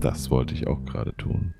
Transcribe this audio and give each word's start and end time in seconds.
Das 0.00 0.30
wollte 0.30 0.54
ich 0.54 0.68
auch 0.68 0.84
gerade 0.84 1.12
tun. 1.16 1.54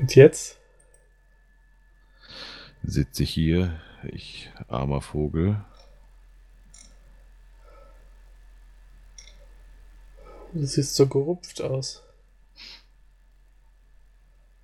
Und 0.00 0.16
jetzt? 0.16 0.58
Sitze 2.82 3.22
ich 3.22 3.30
hier, 3.30 3.80
ich 4.02 4.50
armer 4.66 5.00
Vogel. 5.00 5.64
Du 10.52 10.66
siehst 10.66 10.96
so 10.96 11.06
gerupft 11.06 11.62
aus. 11.62 12.02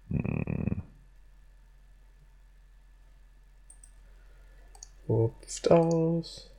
Hm. 0.08 0.50
Rupft 5.50 5.70
aus. 5.70 6.50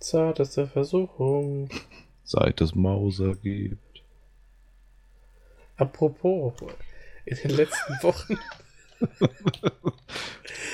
Zarteste 0.00 0.66
Versuchung. 0.66 1.68
Seit 2.24 2.60
es 2.62 2.74
Mauser 2.74 3.34
gibt. 3.34 4.02
Apropos, 5.76 6.54
in 7.26 7.36
den 7.36 7.50
letzten 7.50 7.92
Wochen. 8.02 8.38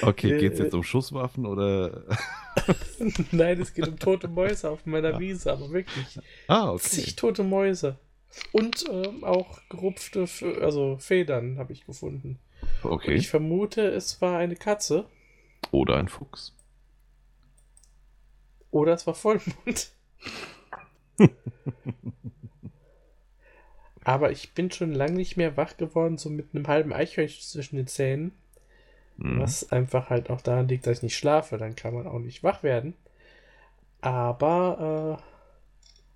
Okay, 0.02 0.32
Äh, 0.32 0.38
geht's 0.38 0.60
jetzt 0.60 0.74
um 0.74 0.84
Schusswaffen 0.84 1.44
oder? 1.46 2.04
Nein, 3.32 3.60
es 3.60 3.74
geht 3.74 3.88
um 3.88 3.98
tote 3.98 4.28
Mäuse 4.28 4.70
auf 4.70 4.86
meiner 4.86 5.18
Wiese, 5.18 5.52
aber 5.52 5.70
wirklich. 5.72 6.20
Ah, 6.46 6.70
okay. 6.70 6.82
Zig 6.88 7.16
tote 7.16 7.42
Mäuse. 7.42 7.98
Und 8.52 8.84
ähm, 8.88 9.24
auch 9.24 9.60
gerupfte, 9.68 10.26
also 10.60 10.96
Federn 10.98 11.58
habe 11.58 11.72
ich 11.72 11.84
gefunden. 11.84 12.38
Okay. 12.84 13.14
Ich 13.14 13.28
vermute, 13.28 13.82
es 13.88 14.20
war 14.22 14.38
eine 14.38 14.54
Katze 14.56 15.06
Oder 15.70 15.96
ein 15.96 16.08
Fuchs. 16.08 16.54
oder 18.72 18.94
es 18.94 19.06
war 19.06 19.14
Vollmond. 19.14 19.92
Aber 24.04 24.32
ich 24.32 24.52
bin 24.54 24.72
schon 24.72 24.92
lange 24.92 25.12
nicht 25.12 25.36
mehr 25.36 25.56
wach 25.56 25.76
geworden, 25.76 26.18
so 26.18 26.28
mit 26.28 26.52
einem 26.52 26.66
halben 26.66 26.92
Eichhörnchen 26.92 27.42
zwischen 27.42 27.76
den 27.76 27.86
Zähnen. 27.86 28.32
Hm. 29.18 29.38
Was 29.38 29.70
einfach 29.70 30.10
halt 30.10 30.28
auch 30.30 30.40
daran 30.40 30.66
liegt, 30.66 30.88
dass 30.88 30.96
ich 30.98 31.02
nicht 31.04 31.16
schlafe. 31.16 31.56
Dann 31.58 31.76
kann 31.76 31.94
man 31.94 32.08
auch 32.08 32.18
nicht 32.18 32.42
wach 32.42 32.64
werden. 32.64 32.94
Aber, 34.00 35.20
äh, 35.20 35.22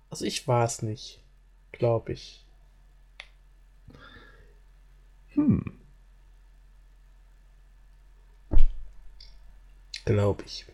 also 0.09 0.25
ich 0.25 0.47
war 0.49 0.65
es 0.65 0.81
nicht. 0.81 1.23
Glaube 1.71 2.11
ich. 2.11 2.43
Hm. 5.29 5.63
Glaube 10.07 10.43
ich. 10.45 10.65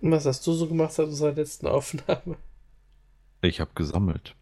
Was 0.00 0.24
hast 0.24 0.46
du 0.46 0.54
so 0.54 0.66
gemacht 0.66 0.92
seit 0.94 1.08
unserer 1.08 1.32
letzten 1.32 1.66
Aufnahme? 1.66 2.38
Ich 3.42 3.60
habe 3.60 3.72
gesammelt. 3.74 4.34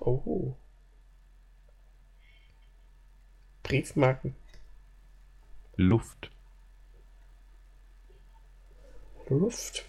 Oh. 0.00 0.54
Briefmarken. 3.62 4.36
Luft. 5.76 6.30
Luft. 9.30 9.84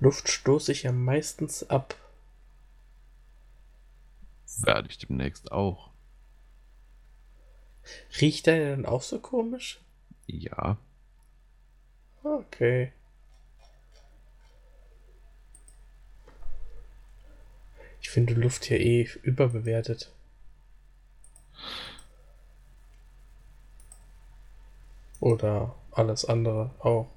Luft 0.00 0.28
stoße 0.28 0.72
ich 0.72 0.82
ja 0.84 0.92
meistens 0.92 1.68
ab. 1.70 1.96
Werde 4.58 4.88
ich 4.88 4.98
demnächst 4.98 5.50
auch. 5.52 5.90
Riecht 8.20 8.46
der 8.46 8.70
dann 8.70 8.86
auch 8.86 9.02
so 9.02 9.18
komisch? 9.18 9.80
Ja. 10.26 10.78
Okay. 12.22 12.92
Ich 18.00 18.10
finde 18.10 18.34
Luft 18.34 18.64
hier 18.64 18.80
eh 18.80 19.08
überbewertet. 19.22 20.12
Oder 25.20 25.74
alles 25.90 26.24
andere 26.26 26.70
auch. 26.80 27.08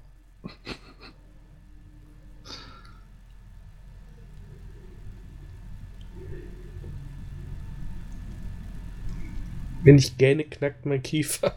Wenn 9.82 9.96
ich 9.96 10.18
gähne, 10.18 10.44
knackt 10.44 10.86
mein 10.86 11.02
Kiefer. 11.02 11.56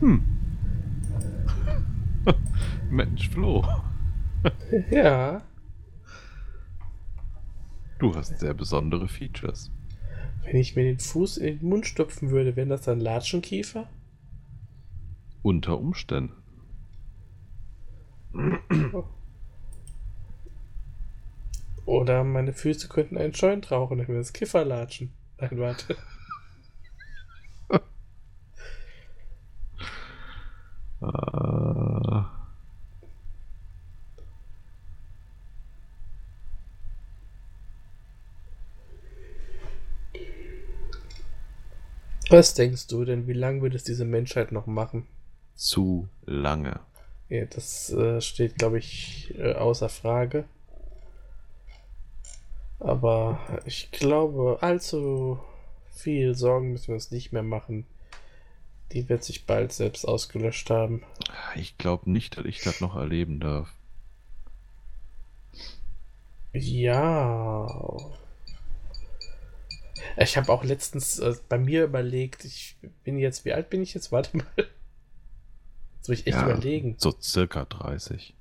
Hm. 0.00 0.22
Mensch, 2.90 3.28
Flo. 3.28 3.64
Ja. 4.90 5.42
Du 8.00 8.14
hast 8.14 8.38
sehr 8.40 8.54
besondere 8.54 9.06
Features. 9.08 9.70
Wenn 10.42 10.56
ich 10.56 10.74
mir 10.74 10.84
den 10.84 10.98
Fuß 10.98 11.36
in 11.36 11.58
den 11.58 11.68
Mund 11.68 11.86
stopfen 11.86 12.30
würde, 12.30 12.56
wäre 12.56 12.66
das 12.66 12.80
dann 12.82 12.98
Latschenkiefer? 12.98 13.90
Unter 15.42 15.78
Umständen. 15.78 16.32
Oder 21.84 22.24
meine 22.24 22.54
Füße 22.54 22.88
könnten 22.88 23.18
einen 23.18 23.32
Joint 23.32 23.70
rauchen, 23.70 23.98
dann 23.98 24.08
wäre 24.08 24.18
das 24.18 24.32
Kifferlatschen. 24.32 25.12
Nein, 25.38 25.58
warte. 25.58 25.96
Äh, 31.02 32.39
Was 42.30 42.54
denkst 42.54 42.86
du 42.86 43.04
denn, 43.04 43.26
wie 43.26 43.34
lange 43.34 43.60
wird 43.62 43.74
es 43.74 43.84
diese 43.84 44.04
Menschheit 44.04 44.52
noch 44.52 44.66
machen? 44.66 45.06
zu 45.60 46.08
lange. 46.24 46.80
Ja, 47.28 47.44
das 47.44 47.90
äh, 47.92 48.20
steht, 48.20 48.56
glaube 48.56 48.78
ich, 48.78 49.34
äh, 49.38 49.52
außer 49.52 49.88
Frage. 49.88 50.44
Aber 52.80 53.38
ich 53.66 53.90
glaube, 53.90 54.58
allzu 54.62 55.38
viel 55.92 56.34
Sorgen 56.34 56.72
müssen 56.72 56.88
wir 56.88 56.94
uns 56.94 57.10
nicht 57.10 57.30
mehr 57.30 57.42
machen. 57.42 57.84
Die 58.92 59.08
wird 59.08 59.22
sich 59.22 59.44
bald 59.44 59.72
selbst 59.72 60.08
ausgelöscht 60.08 60.70
haben. 60.70 61.02
Ich 61.54 61.76
glaube 61.76 62.10
nicht, 62.10 62.38
dass 62.38 62.46
ich 62.46 62.62
das 62.62 62.80
noch 62.80 62.96
erleben 62.96 63.38
darf. 63.38 63.68
Ja. 66.52 67.68
Ich 70.22 70.36
habe 70.36 70.52
auch 70.52 70.64
letztens 70.64 71.18
äh, 71.18 71.34
bei 71.48 71.56
mir 71.58 71.84
überlegt, 71.84 72.44
ich 72.44 72.76
bin 73.04 73.18
jetzt, 73.18 73.44
wie 73.44 73.52
alt 73.54 73.70
bin 73.70 73.82
ich 73.82 73.94
jetzt? 73.94 74.12
Warte 74.12 74.36
mal. 74.36 74.46
Jetzt 74.56 76.08
muss 76.08 76.18
ich 76.20 76.26
echt 76.26 76.36
Ja. 76.36 76.44
überlegen. 76.44 76.94
So 76.98 77.14
circa 77.20 77.64
30. 77.64 78.34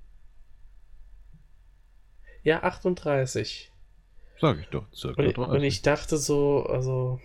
Ja, 2.44 2.64
38. 2.64 3.72
Sag 4.40 4.60
ich 4.60 4.68
doch, 4.68 4.86
circa 4.94 5.22
Und, 5.22 5.38
30. 5.38 5.54
und 5.56 5.64
ich 5.64 5.82
dachte 5.82 6.18
so, 6.18 6.66
also, 6.66 7.20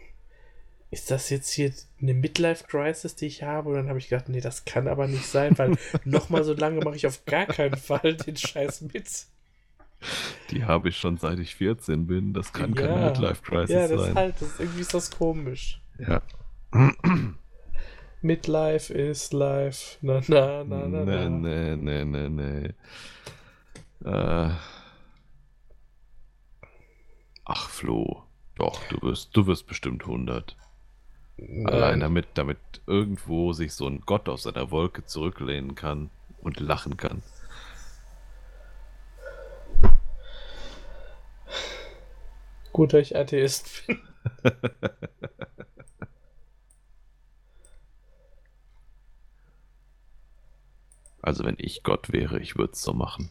ist 0.91 1.11
das 1.11 1.31
jetzt 1.31 1.50
hier 1.50 1.73
eine 2.00 2.15
Midlife-Crisis, 2.15 3.15
die 3.17 3.27
ich 3.27 3.43
habe? 3.43 3.71
Und 3.71 3.75
dann 3.77 3.89
habe 3.89 3.99
ich 3.99 4.09
gedacht, 4.09 4.29
nee, 4.29 4.41
das 4.41 4.65
kann 4.65 4.89
aber 4.89 5.07
nicht 5.07 5.27
sein, 5.27 5.57
weil 5.59 5.77
nochmal 6.05 6.45
so 6.45 6.55
lange 6.55 6.81
mache 6.81 6.97
ich 6.97 7.07
auf 7.07 7.25
gar 7.25 7.47
keinen 7.47 7.77
Fall 7.77 8.17
den 8.17 8.37
Scheiß 8.37 8.83
mit. 8.83 9.09
Die 10.51 10.65
habe 10.65 10.89
ich 10.89 10.97
schon 10.99 11.17
seit 11.19 11.39
ich 11.39 11.55
14 11.56 12.06
bin. 12.06 12.33
Das 12.33 12.53
kann 12.53 12.75
Ja. 12.75 12.87
keine 12.87 13.05
Midlife-Crisis 13.06 13.71
Ja, 13.75 13.89
das 13.89 14.01
sein. 14.06 14.15
halt, 14.15 14.35
das, 14.41 14.61
irgendwie 14.61 14.81
ist 14.81 14.95
das 14.95 15.11
komisch. 15.11 15.81
Ja. 15.99 16.23
Midlife 18.23 18.93
is 18.93 19.33
life. 19.33 19.99
Na, 20.01 20.21
na, 20.29 20.65
na, 20.65 20.87
na, 20.89 21.05
nee, 21.05 21.29
na. 21.29 21.29
nee, 21.29 21.77
nee, 21.77 22.05
nee, 22.05 22.29
nee. 22.29 24.09
Äh. 24.11 24.51
Ach, 27.45 27.69
Flo. 27.69 28.25
Doch, 28.57 28.81
du 28.89 29.03
wirst, 29.03 29.37
du 29.37 29.47
wirst 29.47 29.67
bestimmt 29.67 30.03
100. 30.03 30.57
Allein 31.39 31.65
Nein. 31.99 32.00
damit, 32.00 32.27
damit 32.35 32.59
irgendwo 32.87 33.53
sich 33.53 33.73
so 33.75 33.87
ein 33.89 34.00
Gott 34.07 34.29
aus 34.29 34.45
seiner 34.45 34.71
Wolke 34.71 35.05
zurücklehnen 35.05 35.75
kann 35.75 36.11
und 36.41 36.61
lachen 36.61 36.97
kann. 36.97 37.23
Gut, 42.75 42.93
dass 42.93 43.03
ich 43.03 43.17
Atheist 43.17 43.87
bin. 43.87 44.00
Also 51.23 51.43
wenn 51.44 51.56
ich 51.56 51.82
Gott 51.82 52.12
wäre, 52.12 52.38
ich 52.38 52.59
würde 52.59 52.75
es 52.75 52.82
so 52.82 52.93
machen. 52.93 53.31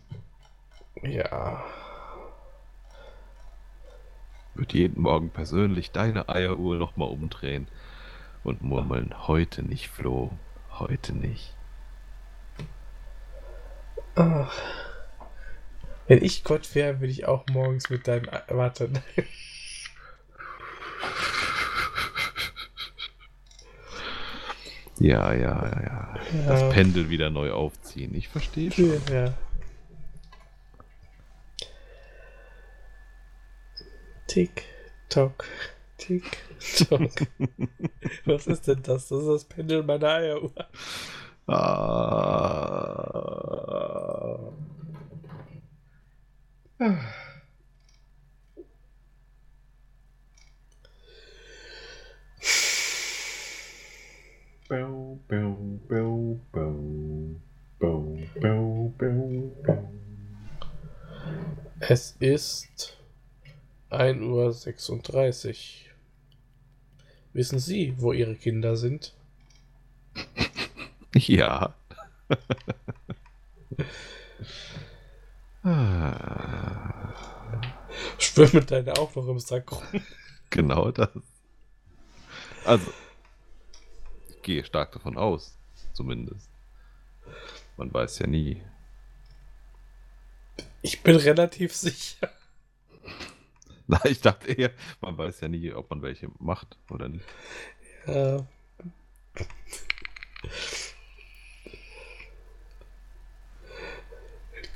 Ja. 1.03 1.63
Würde 4.55 4.75
jeden 4.75 4.99
Morgen 4.99 5.29
persönlich 5.29 5.91
deine 5.91 6.27
Eieruhr 6.27 6.77
nochmal 6.77 7.09
umdrehen 7.09 7.67
und 8.43 8.63
murmeln, 8.63 9.27
heute 9.27 9.61
nicht, 9.61 9.89
Flo, 9.89 10.31
heute 10.71 11.13
nicht. 11.13 11.55
Ach. 14.15 14.59
Wenn 16.07 16.23
ich 16.23 16.43
Gott 16.43 16.73
wäre, 16.75 16.99
würde 16.99 17.11
ich 17.11 17.25
auch 17.25 17.45
morgens 17.51 17.89
mit 17.89 18.07
deinem... 18.07 18.27
Ei- 18.29 18.43
Warte. 18.49 18.89
Ja, 24.99 25.33
ja, 25.33 25.65
ja, 25.65 25.81
ja. 25.83 26.13
Das. 26.47 26.73
Pendel 26.73 27.09
wieder 27.09 27.29
neu 27.29 27.51
aufziehen. 27.51 28.13
Ich 28.15 28.27
verstehe 28.29 28.71
schon. 28.71 29.01
Ja. 29.11 29.33
Tick, 34.27 34.63
tock, 35.09 35.45
tick, 35.97 36.37
tock. 36.87 37.11
Was 38.25 38.47
ist 38.47 38.67
denn 38.67 38.81
das? 38.83 39.09
Das 39.09 39.19
ist 39.19 39.27
das 39.27 39.43
Pendel 39.45 39.83
meiner 39.83 40.07
Eieruhr. 40.09 40.53
Ah. 41.47 42.79
Bow, 46.83 46.99
bow, 55.29 55.55
bow, 55.87 56.39
bow. 56.51 57.39
Bow, 57.79 58.19
bow, 58.41 58.93
bow, 58.97 59.55
bow. 59.65 59.93
Es 61.79 62.17
ist 62.19 62.97
1.36 63.89 65.49
Uhr. 65.49 65.55
Wissen 67.31 67.59
Sie, 67.59 67.93
wo 67.97 68.11
Ihre 68.11 68.35
Kinder 68.35 68.75
sind? 68.75 69.13
Ja. 71.15 71.75
ah, 75.63 77.13
Schwimmen 78.17 78.65
deine 78.65 78.93
auch 78.97 79.15
noch 79.15 79.27
im 79.27 79.39
Sack 79.39 79.71
rum? 79.71 79.83
genau 80.49 80.91
das. 80.91 81.09
Also, 82.65 82.91
ich 84.29 84.41
gehe 84.41 84.63
stark 84.63 84.91
davon 84.93 85.17
aus, 85.17 85.57
zumindest. 85.93 86.49
Man 87.77 87.93
weiß 87.93 88.19
ja 88.19 88.27
nie. 88.27 88.61
Ich 90.81 91.01
bin 91.01 91.15
relativ 91.15 91.73
sicher. 91.73 92.29
Na, 93.87 93.99
ich 94.05 94.21
dachte 94.21 94.51
eher, 94.51 94.71
man 95.01 95.17
weiß 95.17 95.41
ja 95.41 95.47
nie, 95.47 95.73
ob 95.73 95.89
man 95.89 96.01
welche 96.01 96.29
macht 96.39 96.77
oder 96.89 97.09
nicht. 97.09 97.25
Ja. 98.05 98.45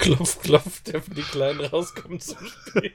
Klopf, 0.08 0.42
klopf, 0.42 0.84
dürfen 0.84 1.16
die 1.16 1.22
Kleinen 1.22 1.60
rauskommen 1.60 2.22
zum 2.22 2.38
Spiel. 2.48 2.94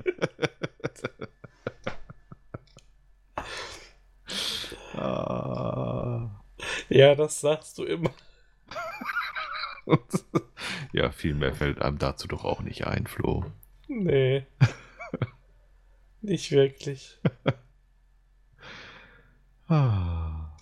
Ah. 4.94 6.42
Ja, 6.88 7.14
das 7.14 7.40
sagst 7.40 7.76
du 7.76 7.84
immer. 7.84 8.10
ja, 10.92 11.10
viel 11.10 11.34
mehr 11.34 11.54
fällt 11.54 11.82
einem 11.82 11.98
dazu 11.98 12.28
doch 12.28 12.44
auch 12.44 12.60
nicht 12.60 12.86
ein, 12.86 13.06
Flo. 13.06 13.44
Nee. 13.88 14.46
Nicht 16.22 16.52
wirklich. 16.52 17.18
Ah. 19.68 20.56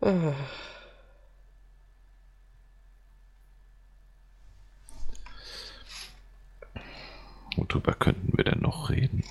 Ah. 0.00 0.34
Worüber 7.58 7.92
könnten 7.94 8.36
wir 8.36 8.44
denn 8.44 8.60
noch 8.60 8.90
reden? 8.90 9.24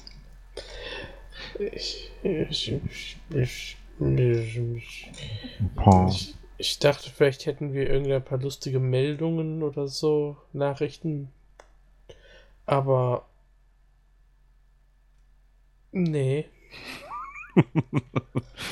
Ich, 1.60 2.12
ich, 2.24 2.74
ich, 2.74 3.18
ich, 3.30 3.78
ich, 4.00 5.12
Boah. 5.76 6.08
ich, 6.10 6.36
ich 6.58 6.80
dachte, 6.80 7.10
vielleicht 7.10 7.46
hätten 7.46 7.74
wir 7.74 7.90
irgendein 7.90 8.24
paar 8.24 8.40
lustige 8.40 8.80
Meldungen 8.80 9.64
oder 9.64 9.88
so, 9.88 10.38
Nachrichten. 10.54 11.30
Aber. 12.66 13.26
Nee. 15.92 16.50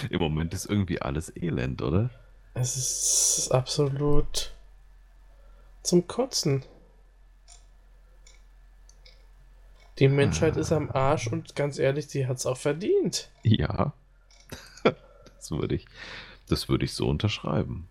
Im 0.10 0.20
Moment 0.20 0.54
ist 0.54 0.66
irgendwie 0.66 1.02
alles 1.02 1.36
elend, 1.36 1.82
oder? 1.82 2.12
Es 2.54 2.78
ist 2.78 3.52
absolut 3.52 4.54
zum 5.82 6.08
Kotzen. 6.08 6.64
Die 10.00 10.10
Menschheit 10.10 10.58
ist 10.58 10.74
am 10.74 10.92
Arsch 10.92 11.28
und 11.28 11.56
ganz 11.56 11.80
ehrlich, 11.80 12.08
sie 12.08 12.28
hat 12.28 12.38
es 12.38 12.46
auch 12.46 12.58
verdient. 12.58 13.32
Ja. 13.44 13.94
Das 15.38 15.52
würde 15.52 15.76
ich, 15.76 15.86
das 16.48 16.70
würde 16.70 16.86
ich 16.86 16.94
so 16.94 17.08
unterschreiben. 17.08 17.88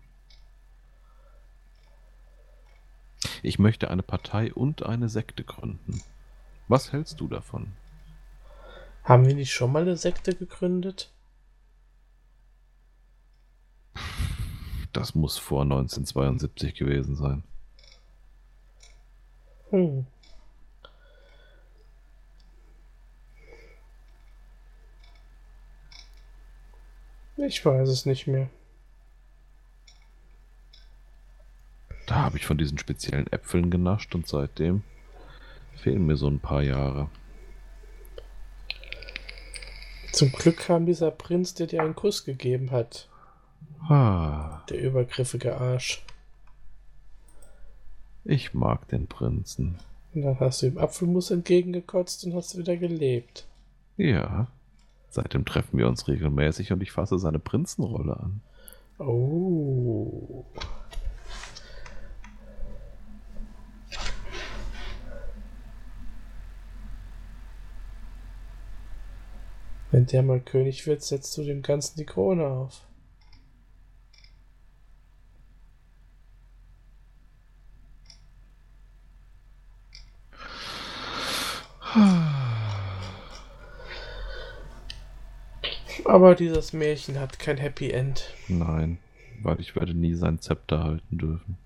Ich 3.43 3.59
möchte 3.59 3.89
eine 3.89 4.03
Partei 4.03 4.53
und 4.53 4.83
eine 4.83 5.07
Sekte 5.07 5.45
gründen. 5.45 6.01
Was 6.67 6.91
hältst 6.91 7.21
du 7.21 7.29
davon? 7.29 7.71
Haben 9.05 9.25
wir 9.25 9.35
nicht 9.35 9.53
schon 9.53 9.71
mal 9.71 9.83
eine 9.83 9.95
Sekte 9.95 10.35
gegründet? 10.35 11.13
Das 14.91 15.15
muss 15.15 15.37
vor 15.37 15.61
1972 15.61 16.73
gewesen 16.73 17.15
sein. 17.15 17.43
Hm. 19.69 20.07
Ich 27.37 27.65
weiß 27.65 27.89
es 27.89 28.05
nicht 28.05 28.27
mehr. 28.27 28.49
Da 32.07 32.15
habe 32.15 32.37
ich 32.37 32.45
von 32.45 32.57
diesen 32.57 32.77
speziellen 32.77 33.27
Äpfeln 33.31 33.69
genascht 33.71 34.13
und 34.15 34.27
seitdem 34.27 34.83
fehlen 35.75 36.05
mir 36.05 36.15
so 36.17 36.27
ein 36.27 36.39
paar 36.39 36.61
Jahre. 36.61 37.09
Zum 40.13 40.31
Glück 40.31 40.57
kam 40.57 40.85
dieser 40.85 41.11
Prinz, 41.11 41.55
der 41.55 41.67
dir 41.67 41.81
einen 41.83 41.95
Kuss 41.95 42.23
gegeben 42.23 42.71
hat. 42.71 43.09
Ah, 43.89 44.63
Der 44.69 44.79
übergriffige 44.81 45.57
Arsch. 45.57 46.03
ich 48.23 48.53
mag 48.53 48.87
den 48.87 49.07
Prinzen. 49.07 49.77
Und 50.13 50.21
dann 50.21 50.39
hast 50.39 50.61
du 50.61 50.67
ihm 50.67 50.77
Apfelmus 50.77 51.31
entgegengekotzt 51.31 52.23
und 52.23 52.33
hast 52.35 52.57
wieder 52.57 52.77
gelebt. 52.77 53.45
Ja. 53.97 54.47
Seitdem 55.15 55.45
treffen 55.45 55.77
wir 55.77 55.87
uns 55.87 56.09
regelmäßig 56.09 56.73
und 56.73 56.83
ich 56.83 56.91
fasse 56.91 57.17
seine 57.17 57.39
Prinzenrolle 57.39 58.19
an. 58.19 58.41
Oh. 58.99 60.43
Wenn 69.89 70.05
der 70.05 70.21
mal 70.21 70.41
König 70.41 70.85
wird, 70.85 71.01
setzt 71.01 71.37
du 71.37 71.43
dem 71.45 71.61
Ganzen 71.61 71.95
die 71.95 72.05
Krone 72.05 72.45
auf. 72.45 72.85
Aber 86.05 86.35
dieses 86.35 86.71
Märchen 86.71 87.19
hat 87.19 87.39
kein 87.39 87.57
Happy 87.57 87.89
End. 87.89 88.33
Nein, 88.47 88.99
weil 89.41 89.59
ich 89.59 89.75
werde 89.75 89.93
nie 89.93 90.13
sein 90.13 90.39
Zepter 90.39 90.83
halten 90.83 91.17
dürfen. 91.17 91.57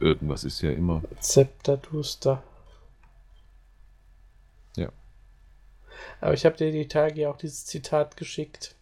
Irgendwas 0.00 0.44
ist 0.44 0.62
ja 0.62 0.70
immer. 0.70 1.02
Zepter 1.20 1.76
Duster. 1.76 2.42
Ja. 4.76 4.90
Aber 6.20 6.34
ich 6.34 6.46
habe 6.46 6.56
dir 6.56 6.70
die 6.70 6.86
Tage 6.88 7.22
ja 7.22 7.30
auch 7.30 7.36
dieses 7.36 7.66
Zitat 7.66 8.16
geschickt. 8.16 8.76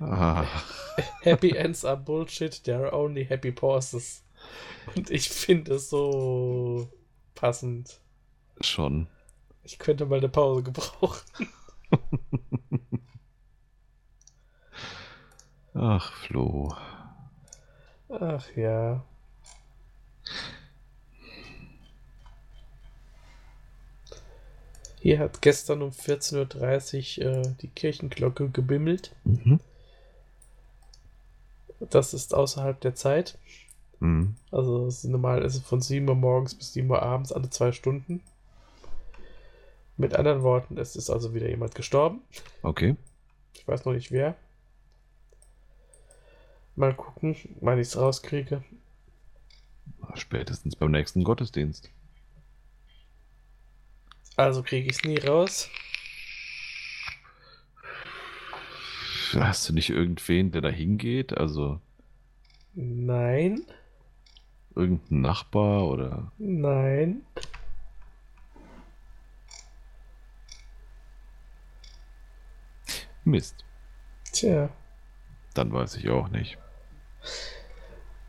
Ah, 0.00 0.44
Happy 1.22 1.50
Ends 1.50 1.84
are 1.84 1.96
Bullshit, 1.96 2.64
there 2.64 2.86
are 2.86 2.96
only 2.96 3.26
happy 3.26 3.52
pauses. 3.52 4.22
Und 4.94 5.10
ich 5.10 5.28
finde 5.28 5.74
es 5.74 5.90
so 5.90 6.88
passend. 7.34 8.00
Schon. 8.60 9.08
Ich 9.68 9.78
könnte 9.78 10.06
mal 10.06 10.16
eine 10.16 10.30
Pause 10.30 10.62
gebrauchen. 10.62 11.20
Ach, 15.74 16.10
Flo. 16.14 16.74
Ach 18.08 18.46
ja. 18.56 19.04
Hier 25.00 25.18
hat 25.18 25.42
gestern 25.42 25.82
um 25.82 25.90
14.30 25.90 27.20
Uhr 27.20 27.26
äh, 27.26 27.54
die 27.60 27.68
Kirchenglocke 27.68 28.48
gebimmelt. 28.48 29.14
Mhm. 29.24 29.60
Das 31.78 32.14
ist 32.14 32.32
außerhalb 32.32 32.80
der 32.80 32.94
Zeit. 32.94 33.36
Mhm. 34.00 34.34
Also 34.50 34.88
normal 35.08 35.42
ist 35.42 35.56
es 35.56 35.60
von 35.60 35.82
7 35.82 36.08
Uhr 36.08 36.14
morgens 36.14 36.54
bis 36.54 36.72
7 36.72 36.88
Uhr 36.88 37.02
abends 37.02 37.32
alle 37.32 37.50
zwei 37.50 37.72
Stunden. 37.72 38.22
Mit 39.98 40.14
anderen 40.14 40.42
Worten, 40.42 40.78
es 40.78 40.94
ist 40.96 41.10
also 41.10 41.34
wieder 41.34 41.48
jemand 41.48 41.74
gestorben. 41.74 42.20
Okay. 42.62 42.94
Ich 43.52 43.66
weiß 43.66 43.84
noch 43.84 43.92
nicht 43.92 44.12
wer. 44.12 44.36
Mal 46.76 46.94
gucken, 46.94 47.36
wann 47.60 47.80
ich 47.80 47.88
es 47.88 47.96
rauskriege. 47.98 48.62
Spätestens 50.14 50.76
beim 50.76 50.92
nächsten 50.92 51.24
Gottesdienst. 51.24 51.90
Also 54.36 54.62
kriege 54.62 54.86
ich 54.88 54.96
es 54.98 55.02
nie 55.04 55.18
raus. 55.18 55.68
Hast 59.34 59.68
du 59.68 59.74
nicht 59.74 59.90
irgendwen, 59.90 60.52
der 60.52 60.60
da 60.60 60.68
hingeht? 60.70 61.36
Also 61.36 61.80
Nein, 62.74 63.62
irgendein 64.76 65.20
Nachbar 65.22 65.88
oder. 65.88 66.30
nein. 66.38 67.22
Mist. 73.28 73.64
Tja. 74.32 74.70
Dann 75.54 75.72
weiß 75.72 75.96
ich 75.96 76.08
auch 76.10 76.28
nicht. 76.28 76.58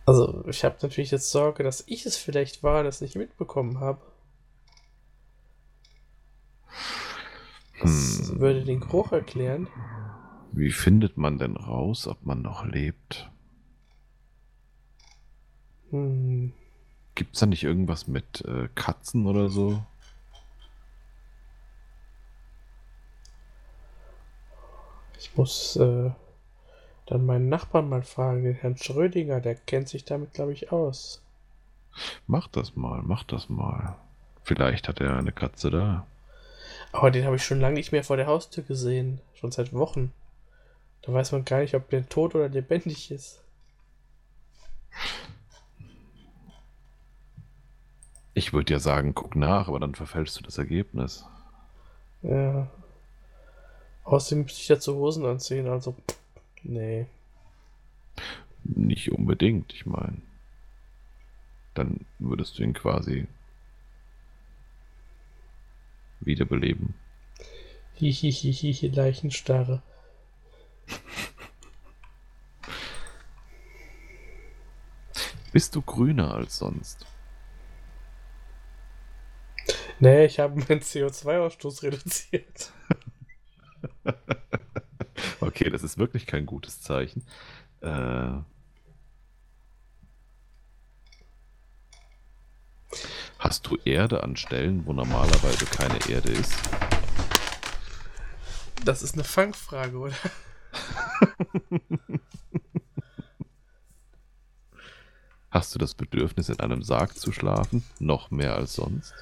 Also, 0.06 0.44
ich 0.48 0.64
habe 0.64 0.78
natürlich 0.82 1.12
jetzt 1.12 1.32
Sorge, 1.32 1.64
dass 1.64 1.84
ich 1.88 2.06
es 2.06 2.18
vielleicht 2.18 2.64
war, 2.64 2.84
das 2.84 3.02
nicht 3.02 3.16
mitbekommen 3.16 3.80
habe. 3.80 4.02
Das 7.82 8.30
Hm. 8.30 8.40
würde 8.40 8.64
den 8.64 8.80
Geruch 8.82 9.12
erklären. 9.12 9.68
Wie 10.52 10.72
findet 10.72 11.18
man 11.18 11.38
denn 11.38 11.56
raus, 11.56 12.08
ob 12.08 12.26
man 12.26 12.42
noch 12.42 12.66
lebt? 12.66 13.30
Hm. 15.92 16.54
Gibt's 17.16 17.40
da 17.40 17.46
nicht 17.46 17.64
irgendwas 17.64 18.08
mit 18.08 18.44
äh, 18.46 18.68
Katzen 18.76 19.28
oder 19.28 19.50
so? 19.50 19.84
Ich 25.20 25.36
muss 25.36 25.76
äh, 25.76 26.12
dann 27.06 27.26
meinen 27.26 27.50
Nachbarn 27.50 27.90
mal 27.90 28.04
fragen, 28.04 28.44
den 28.44 28.56
Herrn 28.56 28.78
Schrödinger, 28.78 29.42
der 29.42 29.56
kennt 29.56 29.90
sich 29.90 30.06
damit, 30.06 30.34
glaube 30.34 30.54
ich, 30.54 30.72
aus. 30.72 31.22
Mach 32.26 32.48
das 32.48 32.76
mal, 32.76 33.02
mach 33.04 33.24
das 33.24 33.50
mal. 33.50 33.96
Vielleicht 34.44 34.88
hat 34.88 35.02
er 35.02 35.18
eine 35.18 35.34
Katze 35.34 35.70
da. 35.70 36.08
Aber 36.92 37.12
den 37.12 37.26
habe 37.26 37.36
ich 37.36 37.44
schon 37.44 37.60
lange 37.60 37.76
nicht 37.76 37.92
mehr 37.92 38.04
vor 38.04 38.18
der 38.18 38.28
Haustür 38.28 38.64
gesehen. 38.64 39.20
Schon 39.34 39.52
seit 39.52 39.74
Wochen. 39.74 40.14
Da 41.02 41.14
weiß 41.14 41.34
man 41.34 41.46
gar 41.46 41.60
nicht, 41.60 41.76
ob 41.76 41.90
der 41.90 42.08
tot 42.08 42.34
oder 42.36 42.50
lebendig 42.50 43.12
ist. 43.12 43.44
Ich 48.34 48.54
würde 48.54 48.74
ja 48.74 48.80
sagen, 48.80 49.14
guck 49.14 49.36
nach, 49.36 49.68
aber 49.68 49.80
dann 49.80 49.96
verfälschst 49.96 50.40
du 50.40 50.44
das 50.44 50.58
Ergebnis. 50.58 51.26
Ja. 52.22 52.70
Außerdem 54.10 54.46
müsste 54.46 54.62
ich 54.62 54.68
dazu 54.68 54.96
Hosen 54.96 55.24
anziehen, 55.24 55.68
also. 55.68 55.96
Nee. 56.64 57.06
Nicht 58.64 59.12
unbedingt, 59.12 59.72
ich 59.72 59.86
meine. 59.86 60.18
Dann 61.76 62.08
würdest 62.18 62.58
du 62.58 62.64
ihn 62.64 62.74
quasi 62.74 63.28
wiederbeleben. 66.22 66.96
Hihihihi, 67.98 68.88
Leichenstarre. 68.88 69.84
Bist 75.54 75.76
du 75.76 75.84
grüner 75.84 76.34
als 76.34 76.58
sonst? 76.58 77.06
Nee, 80.00 80.26
ich 80.26 80.40
habe 80.40 80.56
meinen 80.56 80.82
CO2-Ausstoß 80.82 81.84
reduziert. 81.84 82.72
Okay, 85.42 85.70
das 85.70 85.84
ist 85.84 85.98
wirklich 85.98 86.26
kein 86.26 86.46
gutes 86.46 86.82
Zeichen. 86.82 87.26
Äh, 87.82 88.32
hast 93.38 93.68
du 93.68 93.78
Erde 93.84 94.24
an 94.24 94.36
Stellen, 94.38 94.86
wo 94.86 94.94
normalerweise 94.94 95.66
keine 95.66 96.00
Erde 96.10 96.32
ist? 96.32 96.54
Das 98.86 99.02
ist 99.04 99.16
eine 99.16 99.24
Fangfrage, 99.24 99.98
oder? 99.98 100.16
Hast 105.52 105.74
du 105.74 105.80
das 105.80 105.96
Bedürfnis, 105.96 106.50
in 106.50 106.60
einem 106.60 106.84
Sarg 106.84 107.18
zu 107.18 107.32
schlafen? 107.32 107.84
Noch 108.00 108.30
mehr 108.30 108.56
als 108.56 108.76
sonst? 108.76 109.16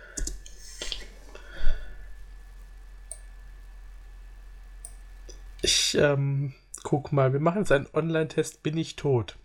Ich, 5.61 5.97
ähm, 5.99 6.53
guck 6.83 7.11
mal, 7.11 7.33
wir 7.33 7.39
machen 7.39 7.59
jetzt 7.59 7.71
einen 7.71 7.87
Online-Test, 7.93 8.63
bin 8.63 8.77
ich 8.77 8.95
tot? 8.95 9.37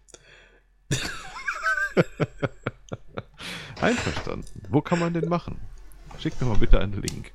Einverstanden. 3.80 4.62
Wo 4.68 4.80
kann 4.80 4.98
man 4.98 5.12
den 5.14 5.28
machen? 5.28 5.58
Schick 6.18 6.40
mir 6.40 6.46
mal 6.46 6.58
bitte 6.58 6.78
einen 6.78 7.00
Link. 7.02 7.32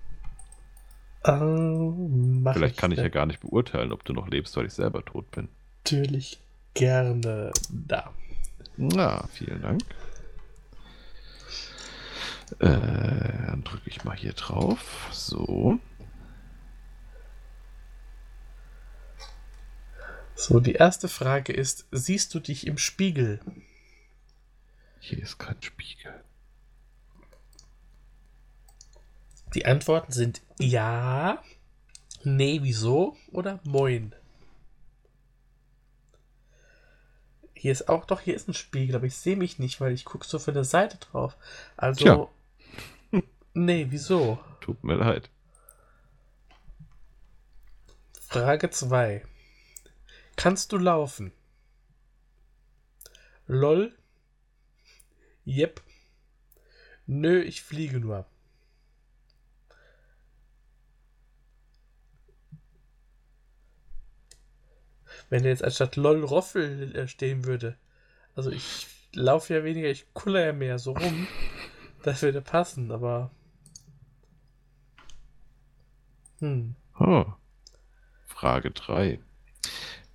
Ähm, 1.26 2.48
Vielleicht 2.54 2.78
kann 2.78 2.92
ich 2.92 3.00
ja 3.00 3.10
gar 3.10 3.26
nicht 3.26 3.42
beurteilen, 3.42 3.92
ob 3.92 4.06
du 4.06 4.14
noch 4.14 4.30
lebst, 4.30 4.56
weil 4.56 4.66
ich 4.66 4.74
selber 4.74 5.04
tot 5.04 5.30
bin. 5.32 5.50
Natürlich 5.84 6.40
gerne 6.74 7.52
da. 7.70 8.14
Na, 8.78 9.28
vielen 9.34 9.62
Dank. 9.62 9.82
Äh, 12.60 13.48
dann 13.48 13.64
drücke 13.66 13.90
ich 13.90 14.06
mal 14.06 14.16
hier 14.16 14.34
drauf. 14.34 15.10
So. 15.12 15.80
So, 20.38 20.60
die 20.60 20.74
erste 20.74 21.08
Frage 21.08 21.52
ist: 21.52 21.88
Siehst 21.92 22.36
du 22.36 22.40
dich 22.40 22.68
im 22.68 22.78
Spiegel? 22.78 23.40
Hier 25.00 25.18
ist 25.18 25.40
kein 25.40 25.60
Spiegel. 25.64 26.14
Die 29.56 29.66
Antworten 29.66 30.12
sind 30.12 30.44
ja, 30.60 31.42
nee, 32.24 32.60
wieso 32.62 33.18
oder 33.32 33.60
moin. 33.64 34.14
Hier 37.56 37.72
ist 37.72 37.90
auch, 37.90 38.06
doch, 38.06 38.22
hier 38.22 38.36
ist 38.36 38.48
ein 38.48 38.54
Spiegel, 38.54 38.96
aber 38.96 39.08
ich 39.08 39.18
sehe 39.18 39.38
mich 39.38 39.58
nicht, 39.58 39.82
weil 39.82 39.94
ich 39.94 40.06
gucke 40.06 40.28
so 40.28 40.38
von 40.38 40.54
der 40.54 40.66
Seite 40.66 40.98
drauf. 40.98 41.36
Also, 41.78 42.30
Tja. 43.12 43.22
nee, 43.56 43.88
wieso? 43.90 44.38
Tut 44.62 44.84
mir 44.84 44.98
leid. 44.98 45.32
Frage 48.22 48.70
2. 48.70 49.24
Kannst 50.38 50.72
du 50.72 50.78
laufen? 50.78 51.34
Lol. 53.48 53.98
Jep. 55.44 55.82
Nö, 57.08 57.42
ich 57.42 57.64
fliege 57.64 58.00
nur. 58.00 58.26
Wenn 65.30 65.44
jetzt 65.44 65.64
anstatt 65.64 65.96
LOL 65.96 66.24
Roffel 66.24 66.96
äh, 66.96 67.08
stehen 67.08 67.46
würde. 67.46 67.76
Also 68.36 68.52
ich 68.52 68.88
laufe 69.14 69.56
ja 69.56 69.64
weniger, 69.64 69.90
ich 69.90 70.14
kuller 70.14 70.46
ja 70.46 70.54
mehr 70.54 70.80
so 70.80 70.94
rum. 70.94 71.28
Das 72.04 72.22
würde 72.22 72.42
passen, 72.42 72.92
aber. 72.92 73.32
Hm. 76.40 76.76
Oh. 76.98 77.26
Frage 78.28 78.72
3. 78.72 79.20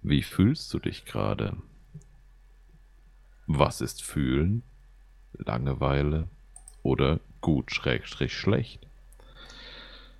Wie 0.03 0.23
fühlst 0.23 0.73
du 0.75 0.81
dich 0.81 1.05
gerade? 1.05 1.57
Was 3.47 3.81
ist 3.81 4.03
fühlen? 4.03 4.65
Langeweile 5.33 6.29
oder 6.83 7.21
gut 7.41 7.71
schrägstrich 7.71 8.37
schlecht? 8.37 8.87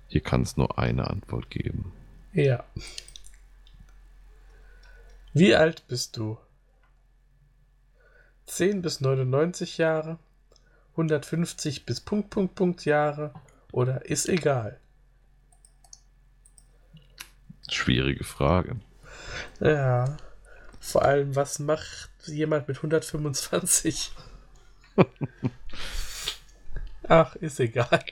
Hier 0.07 0.21
kann 0.21 0.43
es 0.43 0.55
nur 0.55 0.79
eine 0.79 1.09
Antwort 1.09 1.49
geben. 1.49 1.91
Ja. 2.31 2.63
Wie 5.33 5.53
alt 5.53 5.85
bist 5.87 6.15
du? 6.15 6.37
10 8.45 8.81
bis 8.81 9.01
99 9.01 9.79
Jahre, 9.79 10.17
150 10.91 11.85
bis 11.85 11.99
Punkt, 11.99 12.29
Punkt, 12.29 12.55
Punkt 12.55 12.85
Jahre 12.85 13.33
oder 13.71 14.05
ist 14.05 14.29
egal? 14.29 14.79
Schwierige 17.69 18.23
Frage. 18.23 18.79
Ja. 19.59 20.17
Vor 20.79 21.03
allem, 21.03 21.35
was 21.35 21.59
macht 21.59 22.09
jemand 22.25 22.67
mit 22.67 22.77
125? 22.77 24.11
Ach, 27.07 27.35
ist 27.35 27.59
egal. 27.59 28.03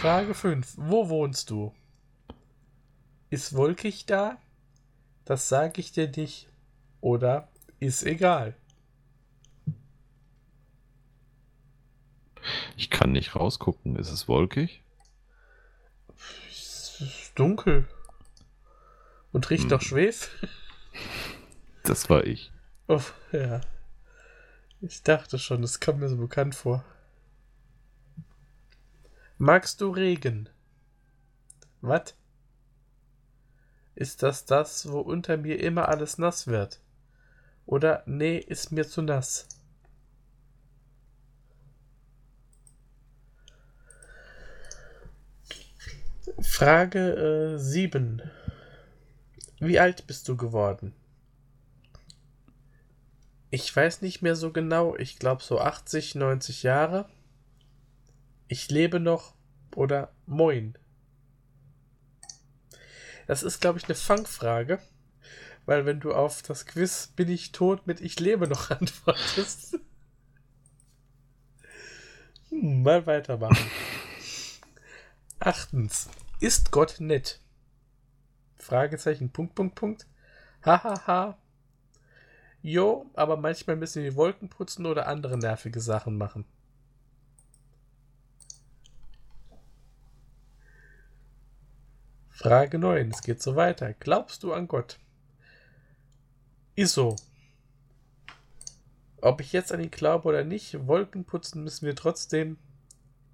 Frage 0.00 0.34
5. 0.34 0.74
Wo 0.76 1.08
wohnst 1.08 1.50
du? 1.50 1.74
Ist 3.30 3.54
wolkig 3.54 4.06
da? 4.06 4.38
Das 5.24 5.48
sage 5.48 5.80
ich 5.80 5.92
dir 5.92 6.08
nicht. 6.08 6.48
Oder 7.00 7.48
ist 7.80 8.02
egal. 8.02 8.54
Ich 12.76 12.90
kann 12.90 13.12
nicht 13.12 13.34
rausgucken. 13.34 13.96
Ist 13.96 14.10
es 14.10 14.28
wolkig? 14.28 14.82
Ist 17.34 17.40
dunkel. 17.40 17.88
Und 19.32 19.50
riecht 19.50 19.64
Hm. 19.64 19.70
doch 19.70 19.80
Schwef. 19.80 20.30
Das 21.82 22.08
war 22.08 22.22
ich. 22.24 22.52
Oh, 22.86 23.00
ja. 23.32 23.60
Ich 24.80 25.02
dachte 25.02 25.40
schon, 25.40 25.60
das 25.62 25.80
kommt 25.80 25.98
mir 25.98 26.08
so 26.08 26.16
bekannt 26.16 26.54
vor. 26.54 26.84
Magst 29.36 29.80
du 29.80 29.90
Regen? 29.90 30.48
Was? 31.80 32.14
Ist 33.96 34.22
das 34.22 34.44
das, 34.44 34.88
wo 34.92 35.00
unter 35.00 35.36
mir 35.36 35.58
immer 35.60 35.88
alles 35.88 36.18
nass 36.18 36.46
wird? 36.46 36.80
Oder 37.66 38.04
nee, 38.06 38.38
ist 38.38 38.70
mir 38.70 38.86
zu 38.86 39.02
nass? 39.02 39.48
Frage 46.44 47.54
7. 47.58 48.22
Wie 49.58 49.80
alt 49.80 50.06
bist 50.06 50.28
du 50.28 50.36
geworden? 50.36 50.94
Ich 53.50 53.74
weiß 53.74 54.02
nicht 54.02 54.22
mehr 54.22 54.36
so 54.36 54.52
genau. 54.52 54.94
Ich 54.96 55.18
glaube 55.18 55.42
so 55.42 55.60
80, 55.60 56.14
90 56.14 56.62
Jahre. 56.62 57.08
Ich 58.46 58.70
lebe 58.70 59.00
noch 59.00 59.34
oder 59.74 60.12
moin. 60.26 60.78
Das 63.26 63.42
ist, 63.42 63.60
glaube 63.60 63.78
ich, 63.78 63.86
eine 63.86 63.94
Fangfrage. 63.94 64.78
Weil 65.66 65.86
wenn 65.86 66.00
du 66.00 66.12
auf 66.12 66.42
das 66.42 66.66
Quiz 66.66 67.08
bin 67.16 67.30
ich 67.30 67.52
tot 67.52 67.86
mit 67.86 68.00
ich 68.00 68.20
lebe 68.20 68.46
noch 68.46 68.70
antwortest. 68.70 69.78
Hm, 72.50 72.82
mal 72.82 73.06
weitermachen. 73.06 73.70
Achtens. 75.40 76.08
Ist 76.40 76.72
Gott 76.72 76.96
nett? 77.00 77.40
Fragezeichen, 78.56 79.30
Punkt, 79.30 79.54
Punkt, 79.54 79.74
Punkt. 79.74 80.06
Hahaha. 80.64 81.38
Jo, 82.62 83.10
aber 83.14 83.36
manchmal 83.36 83.76
müssen 83.76 84.02
wir 84.02 84.16
Wolken 84.16 84.48
putzen 84.48 84.86
oder 84.86 85.06
andere 85.06 85.36
nervige 85.36 85.80
Sachen 85.80 86.16
machen. 86.16 86.46
Frage 92.30 92.78
9. 92.78 93.10
Es 93.10 93.22
geht 93.22 93.42
so 93.42 93.54
weiter. 93.54 93.92
Glaubst 93.92 94.42
du 94.42 94.52
an 94.52 94.66
Gott? 94.66 94.98
Ist 96.74 96.94
so. 96.94 97.16
Ob 99.20 99.40
ich 99.40 99.52
jetzt 99.52 99.72
an 99.72 99.80
ihn 99.80 99.90
glaube 99.90 100.28
oder 100.28 100.42
nicht, 100.42 100.86
Wolken 100.86 101.24
putzen 101.24 101.64
müssen 101.64 101.86
wir 101.86 101.94
trotzdem. 101.94 102.58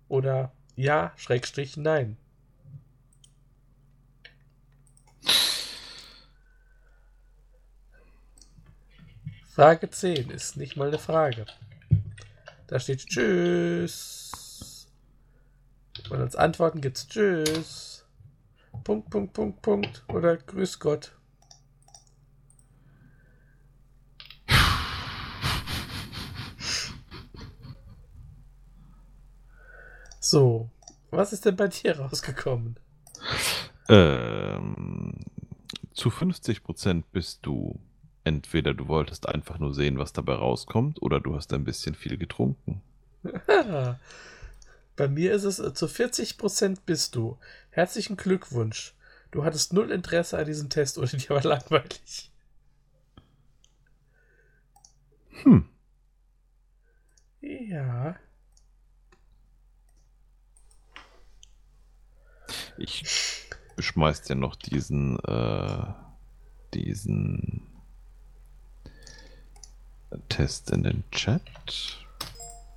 Oder 0.09 0.53
ja, 0.77 1.13
Schrägstrich, 1.17 1.77
nein. 1.77 2.17
Frage 9.61 9.91
10 9.91 10.31
ist 10.31 10.57
nicht 10.57 10.79
mal 10.79 10.89
eine 10.89 10.99
Frage. 10.99 11.45
Da 12.67 12.81
steht 12.81 13.05
Tschüss. 13.05 14.89
Und 16.09 16.19
als 16.19 16.35
Antworten 16.35 16.81
gibt's 16.81 17.07
Tschüss. 17.07 18.07
Punkt, 18.85 19.11
Punkt, 19.11 19.35
Punkt, 19.35 19.61
Punkt. 19.61 20.03
Oder 20.09 20.39
Grüß 20.39 20.79
Gott. 20.79 21.13
So, 30.21 30.71
was 31.11 31.35
ist 31.35 31.45
denn 31.45 31.57
bei 31.57 31.69
dir 31.69 32.01
rausgekommen? 32.01 32.81
Ähm, 33.91 35.19
zu 35.93 36.09
50% 36.09 37.05
bist 37.13 37.41
du 37.45 37.79
entweder 38.25 38.75
du 38.75 38.89
wolltest 38.89 39.29
einfach 39.29 39.59
nur 39.59 39.75
sehen, 39.75 39.99
was 39.99 40.13
dabei 40.13 40.35
rauskommt, 40.35 41.01
oder 41.03 41.21
du 41.21 41.35
hast 41.35 41.53
ein 41.53 41.65
bisschen 41.65 41.95
viel 41.95 42.17
getrunken. 42.17 42.83
Bei 44.97 45.09
mir 45.09 45.33
ist 45.33 45.45
es 45.45 45.59
äh, 45.59 45.73
zu 45.73 45.87
40% 45.87 46.79
bist 46.85 47.15
du. 47.15 47.39
Herzlichen 47.71 48.17
Glückwunsch. 48.17 48.95
Du 49.31 49.45
hattest 49.45 49.73
null 49.73 49.91
Interesse 49.91 50.39
an 50.39 50.45
diesem 50.45 50.69
Test 50.69 50.99
oder 50.99 51.07
dir 51.17 51.31
war 51.31 51.43
langweilig. 51.43 52.31
Hm. 55.43 55.69
Ja. 57.41 58.17
Ich 62.77 63.47
beschmeiß 63.77 64.23
dir 64.23 64.35
noch 64.35 64.57
diesen, 64.57 65.19
äh, 65.21 65.95
diesen 66.75 67.70
Test 70.29 70.71
in 70.71 70.83
den 70.83 71.05
Chat, 71.11 71.43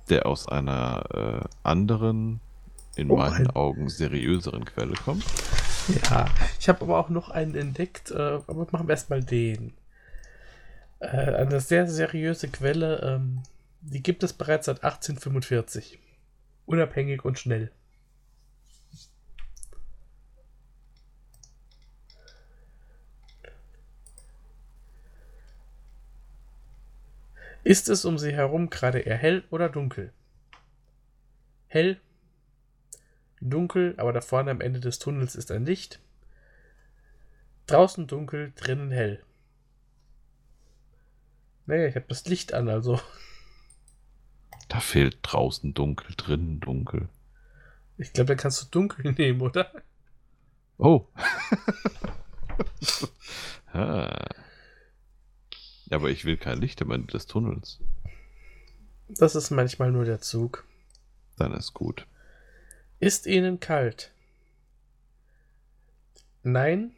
der 0.08 0.26
aus 0.26 0.48
einer 0.48 1.04
äh, 1.42 1.48
anderen, 1.62 2.40
in 2.96 3.10
Oh, 3.10 3.16
meinen 3.16 3.48
ein- 3.48 3.56
Augen 3.56 3.88
seriöseren 3.88 4.64
Quelle 4.64 4.94
kommt. 4.94 5.24
Ja. 6.10 6.26
Ich 6.60 6.68
habe 6.68 6.82
aber 6.82 6.98
auch 6.98 7.08
noch 7.10 7.28
einen 7.30 7.54
entdeckt, 7.54 8.10
äh, 8.10 8.14
aber 8.46 8.66
machen 8.70 8.86
wir 8.88 8.92
erstmal 8.92 9.22
den. 9.22 9.74
Äh, 11.00 11.06
eine 11.08 11.60
sehr 11.60 11.86
seriöse 11.88 12.48
Quelle, 12.48 13.00
ähm, 13.02 13.42
die 13.82 14.02
gibt 14.02 14.22
es 14.22 14.32
bereits 14.32 14.66
seit 14.66 14.82
1845. 14.84 15.98
Unabhängig 16.66 17.24
und 17.24 17.38
schnell. 17.38 17.70
Ist 27.64 27.88
es 27.88 28.04
um 28.04 28.18
sie 28.18 28.32
herum 28.32 28.68
gerade 28.68 29.00
eher 29.00 29.16
hell 29.16 29.44
oder 29.50 29.70
dunkel? 29.70 30.12
Hell, 31.66 31.98
dunkel, 33.40 33.94
aber 33.96 34.12
da 34.12 34.20
vorne 34.20 34.50
am 34.50 34.60
Ende 34.60 34.80
des 34.80 34.98
Tunnels 34.98 35.34
ist 35.34 35.50
ein 35.50 35.64
Licht. 35.64 35.98
Draußen 37.66 38.06
dunkel, 38.06 38.52
drinnen 38.54 38.90
hell. 38.90 39.22
Naja, 41.66 41.86
ich 41.86 41.96
habe 41.96 42.04
das 42.08 42.26
Licht 42.26 42.52
an, 42.52 42.68
also 42.68 43.00
Da 44.68 44.80
fehlt 44.80 45.18
draußen 45.22 45.72
dunkel, 45.72 46.14
drinnen 46.16 46.60
dunkel. 46.60 47.08
ich 47.96 48.12
glaube, 48.12 48.28
da 48.28 48.34
kannst 48.34 48.62
du 48.62 48.66
dunkel 48.70 49.12
nehmen, 49.18 49.40
oder? 49.40 49.72
Oh. 50.76 51.08
ah. 53.72 54.28
Ja, 55.86 55.98
aber 55.98 56.10
ich 56.10 56.24
will 56.24 56.36
kein 56.36 56.60
Licht 56.60 56.80
am 56.82 56.90
Ende 56.90 57.12
des 57.12 57.26
Tunnels. 57.26 57.80
Das 59.08 59.34
ist 59.34 59.50
manchmal 59.50 59.92
nur 59.92 60.04
der 60.04 60.20
Zug. 60.20 60.66
Dann 61.36 61.52
ist 61.52 61.74
gut. 61.74 62.06
Ist 63.00 63.26
Ihnen 63.26 63.60
kalt? 63.60 64.12
Nein. 66.42 66.92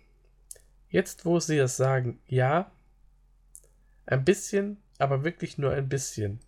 Jetzt, 0.89 1.25
wo 1.25 1.41
Sie 1.41 1.59
es 1.59 1.77
sagen, 1.77 2.21
ja. 2.27 2.71
Ein 4.07 4.25
bisschen, 4.25 4.77
aber 4.99 5.25
wirklich 5.25 5.59
nur 5.59 5.73
ein 5.73 5.89
bisschen. 5.89 6.41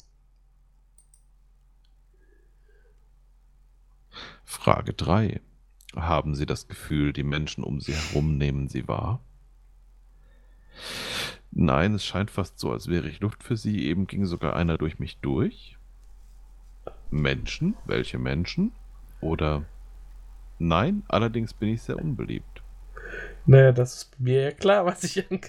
Frage 4.44 4.92
3. 4.94 5.40
Haben 5.96 6.34
Sie 6.34 6.46
das 6.46 6.68
Gefühl, 6.68 7.12
die 7.12 7.24
Menschen 7.24 7.64
um 7.64 7.80
Sie 7.80 7.94
herum 7.94 8.38
nehmen 8.38 8.68
Sie 8.68 8.86
wahr? 8.86 9.24
Nein, 11.50 11.94
es 11.94 12.04
scheint 12.04 12.30
fast 12.30 12.58
so, 12.58 12.72
als 12.72 12.88
wäre 12.88 13.08
ich 13.08 13.20
Luft 13.20 13.42
für 13.42 13.56
Sie. 13.56 13.86
Eben 13.86 14.06
ging 14.06 14.26
sogar 14.26 14.54
einer 14.54 14.78
durch 14.78 14.98
mich 14.98 15.18
durch. 15.20 15.76
Menschen? 17.10 17.74
Welche 17.86 18.18
Menschen? 18.18 18.72
Oder 19.20 19.64
nein, 20.58 21.02
allerdings 21.08 21.54
bin 21.54 21.70
ich 21.70 21.82
sehr 21.82 21.96
unbeliebt. 21.98 22.62
Naja, 23.46 23.72
das 23.72 23.94
ist 23.94 24.20
mir 24.20 24.42
ja 24.42 24.50
klar, 24.52 24.84
was 24.84 25.04
ich 25.04 25.30
an. 25.30 25.40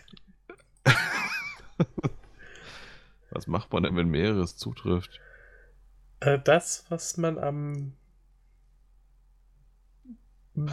Was 3.32 3.46
macht 3.48 3.72
man 3.72 3.84
denn, 3.84 3.96
wenn 3.96 4.10
mehreres 4.10 4.58
zutrifft? 4.58 5.20
Äh, 6.20 6.40
das, 6.40 6.86
was 6.90 7.16
man 7.18 7.38
am. 7.38 7.94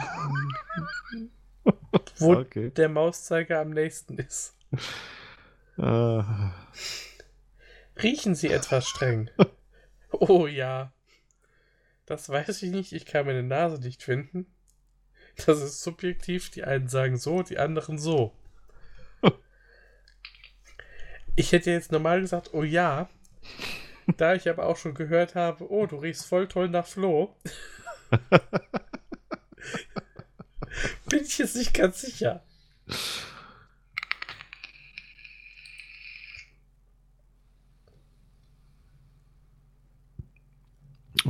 wo 2.17 2.33
Okay. 2.33 2.71
der 2.71 2.89
Mauszeiger 2.89 3.61
am 3.61 3.69
nächsten 3.69 4.17
ist. 4.17 4.57
Ah, 5.77 6.53
Riechen 8.01 8.35
Sie 8.35 8.49
etwas 8.49 8.87
streng? 8.87 9.29
Oh 10.19 10.47
ja. 10.47 10.93
Das 12.05 12.29
weiß 12.29 12.63
ich 12.63 12.71
nicht, 12.71 12.93
ich 12.93 13.05
kann 13.05 13.25
meine 13.25 13.43
Nase 13.43 13.79
nicht 13.79 14.01
finden. 14.01 14.47
Das 15.45 15.61
ist 15.61 15.83
subjektiv, 15.83 16.49
die 16.49 16.63
einen 16.63 16.87
sagen 16.87 17.17
so, 17.17 17.43
die 17.43 17.59
anderen 17.59 17.99
so. 17.99 18.33
Ich 21.35 21.51
hätte 21.51 21.69
jetzt 21.69 21.91
normal 21.91 22.21
gesagt, 22.21 22.53
oh 22.53 22.63
ja. 22.63 23.09
Da 24.15 24.33
ich 24.33 24.49
aber 24.49 24.65
auch 24.65 24.77
schon 24.77 24.93
gehört 24.95 25.35
habe, 25.35 25.69
oh, 25.69 25.85
du 25.85 25.97
riechst 25.97 26.25
voll 26.25 26.47
toll 26.47 26.69
nach 26.69 26.87
Flo. 26.87 27.35
Bin 31.09 31.21
ich 31.21 31.37
jetzt 31.37 31.57
nicht 31.57 31.73
ganz 31.73 32.01
sicher. 32.01 32.43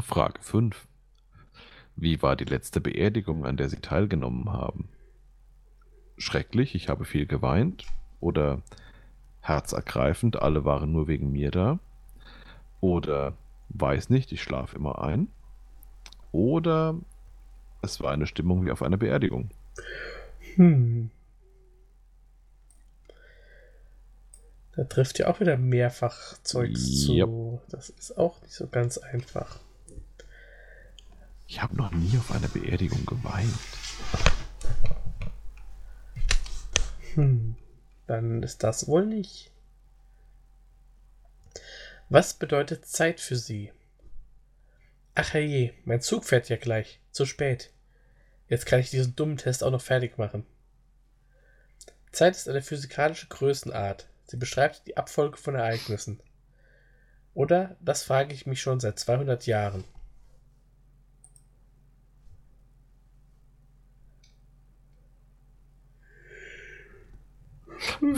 Frage 0.01 0.41
5. 0.41 0.87
Wie 1.95 2.21
war 2.21 2.35
die 2.35 2.45
letzte 2.45 2.79
Beerdigung, 2.81 3.45
an 3.45 3.57
der 3.57 3.69
Sie 3.69 3.81
teilgenommen 3.81 4.51
haben? 4.51 4.89
Schrecklich, 6.17 6.75
ich 6.75 6.89
habe 6.89 7.05
viel 7.05 7.25
geweint. 7.25 7.85
Oder 8.19 8.61
herzergreifend, 9.41 10.41
alle 10.41 10.65
waren 10.65 10.91
nur 10.91 11.07
wegen 11.07 11.31
mir 11.31 11.51
da. 11.51 11.79
Oder 12.81 13.33
weiß 13.69 14.09
nicht, 14.09 14.31
ich 14.31 14.41
schlafe 14.41 14.75
immer 14.75 15.01
ein. 15.01 15.27
Oder 16.31 16.95
es 17.81 18.01
war 18.01 18.11
eine 18.11 18.27
Stimmung 18.27 18.65
wie 18.65 18.71
auf 18.71 18.81
einer 18.83 18.97
Beerdigung. 18.97 19.49
Hm. 20.55 21.09
Da 24.75 24.83
trifft 24.83 25.17
ja 25.17 25.27
auch 25.27 25.39
wieder 25.39 25.57
mehrfach 25.57 26.37
Zeugs 26.43 27.07
Yep. 27.07 27.27
zu. 27.27 27.61
Das 27.69 27.89
ist 27.89 28.17
auch 28.17 28.39
nicht 28.41 28.53
so 28.53 28.67
ganz 28.67 28.99
einfach. 28.99 29.59
Ich 31.47 31.61
habe 31.61 31.75
noch 31.75 31.91
nie 31.91 32.17
auf 32.17 32.31
einer 32.31 32.49
Beerdigung 32.49 33.05
geweint. 33.05 33.53
Hm. 37.13 37.55
Dann 38.05 38.43
ist 38.43 38.63
das 38.63 38.87
wohl 38.87 39.05
nicht. 39.05 39.51
Was 42.09 42.33
bedeutet 42.33 42.85
Zeit 42.85 43.19
für 43.19 43.35
Sie? 43.35 43.71
Ach 45.15 45.33
herrje, 45.33 45.73
mein 45.83 46.01
Zug 46.01 46.25
fährt 46.25 46.49
ja 46.49 46.57
gleich. 46.57 46.99
Zu 47.11 47.25
spät. 47.25 47.71
Jetzt 48.47 48.65
kann 48.65 48.79
ich 48.79 48.89
diesen 48.89 49.15
dummen 49.15 49.37
Test 49.37 49.63
auch 49.63 49.71
noch 49.71 49.81
fertig 49.81 50.17
machen. 50.17 50.45
Zeit 52.11 52.35
ist 52.35 52.47
eine 52.47 52.61
physikalische 52.61 53.27
Größenart. 53.27 54.07
Sie 54.25 54.37
beschreibt 54.37 54.87
die 54.87 54.97
Abfolge 54.97 55.37
von 55.37 55.55
Ereignissen. 55.55 56.21
Oder, 57.33 57.75
das 57.81 58.03
frage 58.03 58.33
ich 58.33 58.45
mich 58.45 58.61
schon 58.61 58.79
seit 58.79 58.99
200 58.99 59.45
Jahren. 59.45 59.83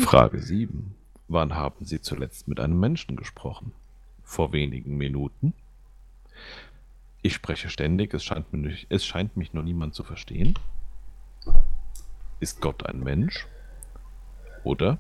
Frage 0.10 0.40
7. 0.42 0.96
Wann 1.28 1.54
haben 1.54 1.86
Sie 1.86 2.02
zuletzt 2.02 2.48
mit 2.48 2.60
einem 2.60 2.80
Menschen 2.80 3.16
gesprochen? 3.16 3.74
Vor 4.24 4.54
wenigen 4.54 4.98
Minuten? 4.98 5.54
Ich 7.22 7.36
spreche 7.36 7.70
ständig, 7.70 8.12
es 8.16 8.24
scheint, 8.24 8.52
mir 8.52 8.58
nicht, 8.58 8.88
es 8.90 9.06
scheint 9.06 9.38
mich 9.38 9.54
nur 9.54 9.62
niemand 9.62 9.94
zu 9.94 10.04
verstehen. 10.04 10.58
Ist 12.40 12.60
Gott 12.60 12.88
ein 12.88 13.02
Mensch? 13.02 13.46
Oder? 14.64 14.98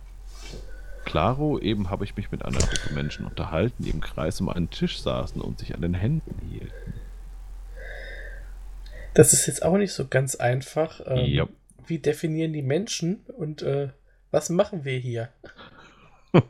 Claro, 1.05 1.57
eben 1.57 1.89
habe 1.89 2.03
ich 2.05 2.15
mich 2.15 2.29
mit 2.29 2.45
einer 2.45 2.59
Gruppe 2.59 2.93
Menschen 2.93 3.25
unterhalten, 3.25 3.83
die 3.83 3.89
im 3.89 4.01
Kreis 4.01 4.39
um 4.41 4.49
einen 4.49 4.69
Tisch 4.69 5.01
saßen 5.01 5.41
und 5.41 5.57
sich 5.57 5.73
an 5.73 5.81
den 5.81 5.95
Händen 5.95 6.35
hielten. 6.51 6.93
Das 9.15 9.33
ist 9.33 9.47
jetzt 9.47 9.63
auch 9.63 9.77
nicht 9.77 9.93
so 9.93 10.07
ganz 10.07 10.35
einfach. 10.35 11.01
Ähm, 11.07 11.25
Ja. 11.25 11.47
Wie 11.87 11.97
definieren 11.97 12.53
die 12.53 12.61
Menschen 12.61 13.21
und 13.35 13.63
äh, 13.63 13.89
was 14.31 14.49
machen 14.49 14.83
wir 14.85 14.97
hier? 14.97 15.31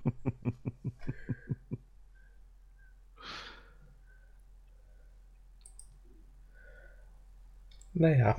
naja. 7.94 8.38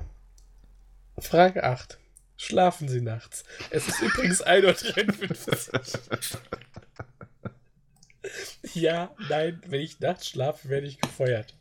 Frage 1.18 1.64
8. 1.64 1.98
Schlafen 2.36 2.88
Sie 2.88 3.02
nachts? 3.02 3.44
Es 3.68 3.86
ist 3.86 4.00
übrigens 4.00 4.42
1.53 4.44 6.34
Uhr. 6.34 6.40
ja, 8.74 9.14
nein, 9.28 9.60
wenn 9.66 9.80
ich 9.80 10.00
nachts 10.00 10.28
schlafe, 10.28 10.70
werde 10.70 10.86
ich 10.86 11.00
gefeuert. 11.00 11.54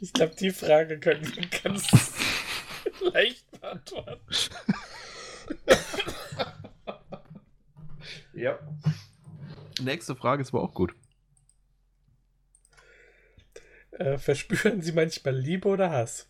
Ich 0.00 0.12
glaube, 0.12 0.34
die 0.34 0.50
Frage 0.50 0.98
können 0.98 1.24
wir 1.24 1.46
ganz 1.62 1.86
leicht 3.12 3.48
beantworten. 3.52 4.20
Ja. 8.36 8.58
Nächste 9.80 10.14
Frage 10.14 10.42
ist 10.42 10.50
aber 10.50 10.62
auch 10.62 10.74
gut. 10.74 10.94
Äh, 13.92 14.18
verspüren 14.18 14.82
Sie 14.82 14.92
manchmal 14.92 15.34
Liebe 15.34 15.68
oder 15.68 15.90
Hass? 15.90 16.28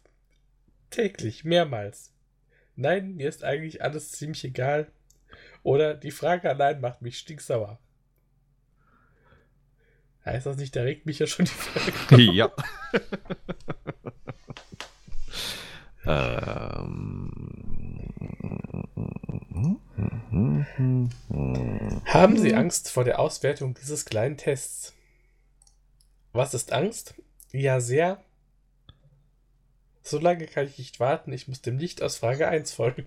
Täglich, 0.90 1.44
mehrmals. 1.44 2.12
Nein, 2.76 3.16
mir 3.16 3.28
ist 3.28 3.42
eigentlich 3.42 3.82
alles 3.82 4.12
ziemlich 4.12 4.44
egal. 4.44 4.92
Oder 5.64 5.94
die 5.94 6.12
Frage 6.12 6.48
allein 6.48 6.80
macht 6.80 7.02
mich 7.02 7.18
stinksauer. 7.18 7.80
Heißt 10.24 10.46
das 10.46 10.56
nicht, 10.56 10.76
da 10.76 10.82
regt 10.82 11.06
mich 11.06 11.18
ja 11.18 11.26
schon 11.26 11.44
die 11.44 11.50
Frage. 11.50 12.22
ja. 12.32 12.52
ähm. 16.80 17.45
Haben 20.30 21.10
Sie 22.38 22.54
Angst 22.54 22.90
vor 22.90 23.04
der 23.04 23.20
Auswertung 23.20 23.74
dieses 23.74 24.04
kleinen 24.04 24.36
Tests? 24.36 24.92
Was 26.32 26.54
ist 26.54 26.72
Angst? 26.72 27.14
Ja, 27.52 27.80
sehr. 27.80 28.22
So 30.02 30.18
lange 30.18 30.46
kann 30.46 30.66
ich 30.66 30.78
nicht 30.78 30.98
warten, 31.00 31.32
ich 31.32 31.48
muss 31.48 31.62
dem 31.62 31.76
nicht 31.76 32.02
aus 32.02 32.16
Frage 32.16 32.48
1 32.48 32.72
folgen. 32.72 33.06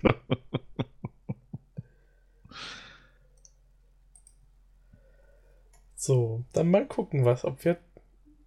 so, 5.96 6.44
dann 6.54 6.70
mal 6.70 6.88
gucken, 6.88 7.26
was, 7.26 7.46
ob 7.46 7.64
wir 7.64 7.78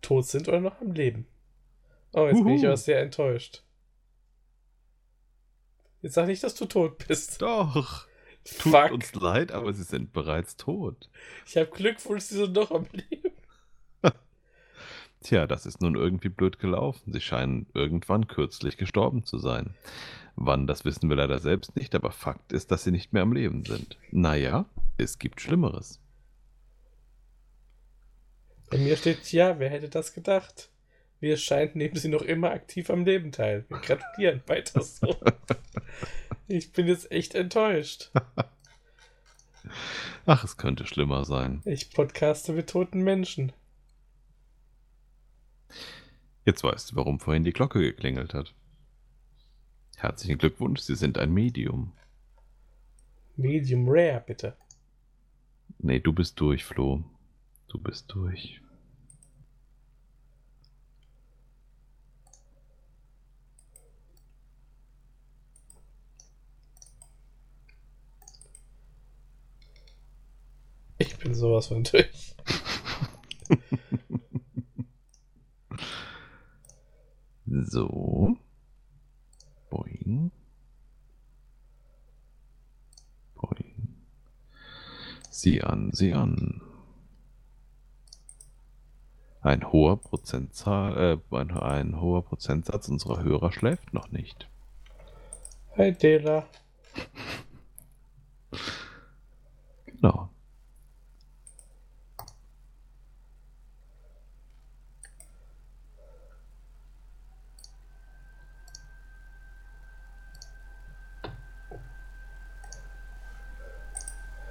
tot 0.03 0.27
sind 0.27 0.49
oder 0.49 0.61
noch 0.61 0.81
am 0.81 0.93
Leben. 0.93 1.27
Oh, 2.13 2.27
jetzt 2.27 2.45
bin 2.45 2.55
ich 2.55 2.67
aber 2.67 2.77
sehr 2.77 3.01
enttäuscht. 3.01 3.63
Jetzt 6.03 6.15
sag 6.15 6.27
nicht, 6.27 6.43
dass 6.43 6.55
du 6.55 6.67
tot 6.67 7.07
bist. 7.07 7.41
Doch. 7.41 8.07
Tut 8.59 8.73
Fuck. 8.73 8.91
uns 8.91 9.15
leid, 9.15 9.53
aber 9.53 9.73
sie 9.73 9.85
sind 9.85 10.13
bereits 10.13 10.57
tot. 10.57 11.09
Ich 11.47 11.57
habe 11.57 11.71
Glückwunsch, 11.71 12.25
sie 12.25 12.37
sind 12.37 12.53
noch 12.53 12.71
am 12.71 12.87
Leben. 12.93 13.33
Tja, 15.23 15.47
das 15.47 15.67
ist 15.67 15.81
nun 15.81 15.95
irgendwie 15.95 16.29
blöd 16.29 16.59
gelaufen. 16.59 17.13
Sie 17.13 17.21
scheinen 17.21 17.67
irgendwann 17.75 18.27
kürzlich 18.27 18.77
gestorben 18.77 19.25
zu 19.25 19.39
sein. 19.39 19.75
Wann, 20.35 20.67
das 20.67 20.85
wissen 20.85 21.09
wir 21.09 21.17
leider 21.17 21.39
selbst 21.39 21.77
nicht, 21.77 21.95
aber 21.95 22.11
Fakt 22.11 22.53
ist, 22.53 22.73
dass 22.73 22.85
sie 22.85 22.91
nicht 22.91 23.13
mehr 23.13 23.23
am 23.23 23.33
Leben 23.33 23.65
sind. 23.65 23.99
Naja, 24.11 24.67
es 24.99 25.19
gibt 25.19 25.41
Schlimmeres. 25.41 26.01
Bei 28.71 28.79
mir 28.79 28.97
steht, 28.97 29.31
ja, 29.33 29.59
wer 29.59 29.69
hätte 29.69 29.91
das 29.91 30.15
gedacht? 30.15 30.71
Wie 31.21 31.31
es 31.31 31.43
scheint, 31.43 31.77
nehmen 31.77 31.95
sie 31.95 32.09
noch 32.09 32.23
immer 32.23 32.51
aktiv 32.51 32.91
am 32.91 33.05
Leben 33.05 33.31
teil. 33.31 33.67
Wir 33.69 33.79
gratulieren, 33.79 34.43
weiter 34.47 34.81
so. 34.81 35.15
Ich 36.53 36.71
bin 36.73 36.87
jetzt 36.87 37.11
echt 37.11 37.35
enttäuscht. 37.35 38.11
Ach, 40.27 40.45
es 40.45 40.59
könnte 40.59 40.87
schlimmer 40.87 41.25
sein. 41.25 41.63
Ich 41.65 41.95
podcaste 41.95 42.53
mit 42.53 42.69
toten 42.69 43.01
Menschen. 43.01 43.53
Jetzt 46.45 46.63
weißt 46.63 46.93
du, 46.93 46.97
warum 46.97 47.21
vorhin 47.21 47.45
die 47.45 47.55
Glocke 47.55 47.81
geklingelt 47.81 48.35
hat. 48.35 48.53
Herzlichen 49.97 50.37
Glückwunsch, 50.37 50.81
Sie 50.81 50.95
sind 50.95 51.17
ein 51.17 51.33
Medium. 51.33 51.93
Medium 53.37 53.89
Rare, 53.89 54.23
bitte. 54.27 54.55
Nee, 55.79 56.01
du 56.01 56.13
bist 56.13 56.39
durch, 56.39 56.65
Flo. 56.65 57.03
Du 57.69 57.79
bist 57.79 58.13
durch. 58.13 58.61
Bin 71.23 71.35
sowas 71.35 71.69
von 71.69 71.85
durch. 71.85 72.35
So. 77.55 78.39
Boing. 79.69 80.31
Boing. 83.35 83.97
Sieh 85.29 85.61
an, 85.63 85.93
sieh 85.93 86.15
an. 86.15 86.63
Ein 89.43 89.71
hoher 89.71 89.99
Prozentzahl, 89.99 91.21
äh, 91.33 91.37
ein, 91.37 91.51
ein 91.51 92.01
hoher 92.01 92.25
Prozentsatz 92.25 92.89
unserer 92.89 93.23
Hörer 93.23 93.53
schläft 93.53 93.93
noch 93.93 94.11
nicht. 94.11 94.49
Hi 95.77 95.93
Dela. 95.93 96.47
Genau. 99.87 100.31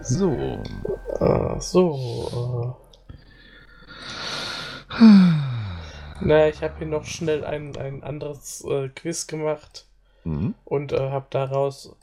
So. 0.03 0.61
So. 1.61 2.75
Äh. 4.89 5.01
Na, 6.23 6.47
ich 6.49 6.61
habe 6.61 6.77
hier 6.77 6.87
noch 6.87 7.05
schnell 7.05 7.43
ein, 7.45 7.75
ein 7.77 8.03
anderes 8.03 8.63
äh, 8.65 8.89
Quiz 8.89 9.27
gemacht 9.27 9.87
Mhm. 10.23 10.53
und 10.65 10.91
äh, 10.91 10.99
habe 11.09 11.25
daraus. 11.31 11.95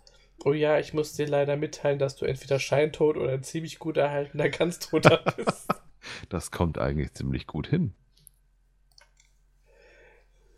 Oh 0.45 0.53
ja, 0.53 0.79
ich 0.81 0.93
muss 0.95 1.13
dir 1.13 1.27
leider 1.29 1.57
mitteilen, 1.57 1.99
dass 2.01 2.17
du 2.17 2.25
entweder 2.25 2.59
scheintot 2.59 3.17
oder 3.17 3.33
ein 3.33 3.43
ziemlich 3.45 3.79
gut 3.79 3.97
erhaltener 3.97 4.49
Ganztoter 4.49 5.19
bist. 5.37 5.69
Das 6.29 6.51
kommt 6.51 6.79
eigentlich 6.79 7.13
ziemlich 7.15 7.47
gut 7.47 7.67
hin. 7.69 7.95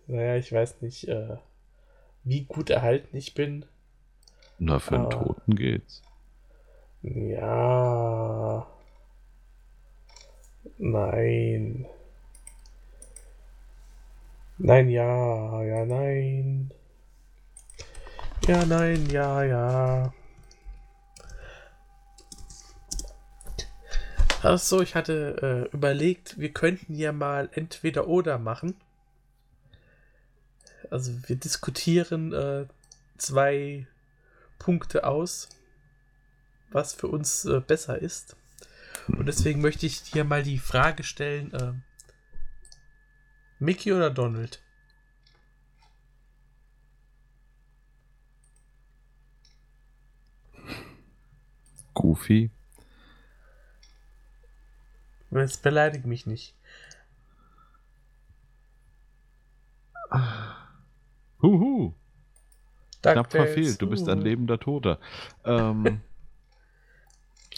naja, 0.06 0.36
ich 0.36 0.52
weiß 0.52 0.80
nicht, 0.82 1.06
äh, 1.08 1.36
wie 2.24 2.44
gut 2.44 2.70
erhalten 2.70 3.14
ich 3.16 3.34
bin. 3.34 3.64
Na, 4.58 4.78
für 4.78 4.96
einen. 4.96 5.10
Toten 5.10 5.54
geht's. 5.54 6.02
Ja. 7.02 8.66
Nein. 10.82 11.84
Nein, 14.56 14.88
ja, 14.88 15.62
ja, 15.62 15.84
nein. 15.84 16.70
Ja, 18.46 18.64
nein, 18.64 19.06
ja, 19.10 19.44
ja. 19.44 20.14
Achso, 24.42 24.80
ich 24.80 24.94
hatte 24.94 25.68
äh, 25.70 25.76
überlegt, 25.76 26.38
wir 26.38 26.50
könnten 26.50 26.94
ja 26.94 27.12
mal 27.12 27.50
entweder 27.52 28.08
oder 28.08 28.38
machen. 28.38 28.74
Also 30.90 31.12
wir 31.26 31.36
diskutieren 31.36 32.32
äh, 32.32 32.64
zwei 33.18 33.86
Punkte 34.58 35.04
aus, 35.04 35.50
was 36.70 36.94
für 36.94 37.08
uns 37.08 37.44
äh, 37.44 37.60
besser 37.60 37.98
ist. 37.98 38.34
Und 39.08 39.26
deswegen 39.26 39.60
möchte 39.60 39.86
ich 39.86 40.02
dir 40.02 40.24
mal 40.24 40.42
die 40.42 40.58
Frage 40.58 41.02
stellen, 41.02 41.52
äh, 41.52 41.72
Mickey 43.58 43.92
oder 43.92 44.10
Donald? 44.10 44.62
Goofy. 51.94 52.50
Jetzt 55.30 55.62
beleidige 55.62 56.08
mich 56.08 56.26
nicht. 56.26 56.54
Huhu. 61.42 61.94
Knapp 63.02 63.30
verfehlt. 63.30 63.80
Du 63.80 63.88
bist 63.88 64.08
ein 64.08 64.20
uh. 64.20 64.22
lebender 64.22 64.58
Toter. 64.58 64.98
Ähm. 65.44 66.00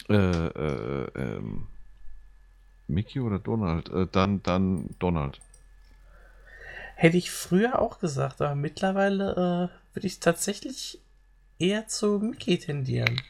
äh, 0.09 0.15
äh, 0.15 1.07
ähm. 1.15 1.67
Mickey 2.87 3.19
oder 3.19 3.39
Donald? 3.39 3.89
Äh, 3.89 4.07
dann, 4.11 4.43
dann 4.43 4.89
Donald. 4.99 5.39
Hätte 6.95 7.17
ich 7.17 7.31
früher 7.31 7.79
auch 7.79 7.99
gesagt, 7.99 8.41
aber 8.41 8.55
mittlerweile 8.55 9.31
äh, 9.31 9.95
würde 9.95 10.07
ich 10.07 10.19
tatsächlich 10.19 10.99
eher 11.59 11.87
zu 11.87 12.19
Mickey 12.19 12.57
tendieren. 12.59 13.21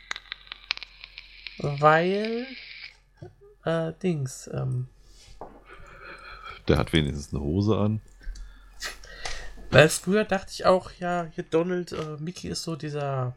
Weil, 1.60 2.46
äh, 3.64 3.94
Dings, 4.02 4.50
ähm, 4.54 4.88
Der 6.68 6.78
hat 6.78 6.94
wenigstens 6.94 7.34
eine 7.34 7.44
Hose 7.44 7.78
an. 7.78 8.02
weil 9.70 9.90
früher 9.90 10.26
dachte 10.26 10.52
ich 10.52 10.66
auch, 10.66 10.92
ja, 11.00 11.28
hier 11.34 11.44
Donald, 11.44 11.92
äh, 11.92 12.18
Mickey 12.20 12.50
ist 12.50 12.64
so 12.64 12.76
dieser 12.76 13.36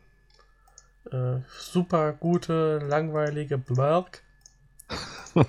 äh, 1.12 1.40
super 1.58 2.12
gute, 2.12 2.78
langweilige 2.78 3.58
Blurk. 3.58 4.22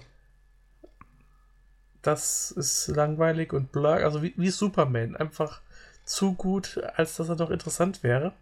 das 2.02 2.52
ist 2.52 2.88
langweilig 2.88 3.54
und 3.54 3.72
Blurk, 3.72 4.04
also 4.04 4.24
wie, 4.24 4.34
wie 4.38 4.50
Superman, 4.50 5.16
einfach 5.16 5.62
zu 6.06 6.34
gut, 6.34 6.82
als 6.96 7.18
dass 7.18 7.30
er 7.30 7.36
noch 7.36 7.52
interessant 7.52 8.02
wäre. 8.04 8.34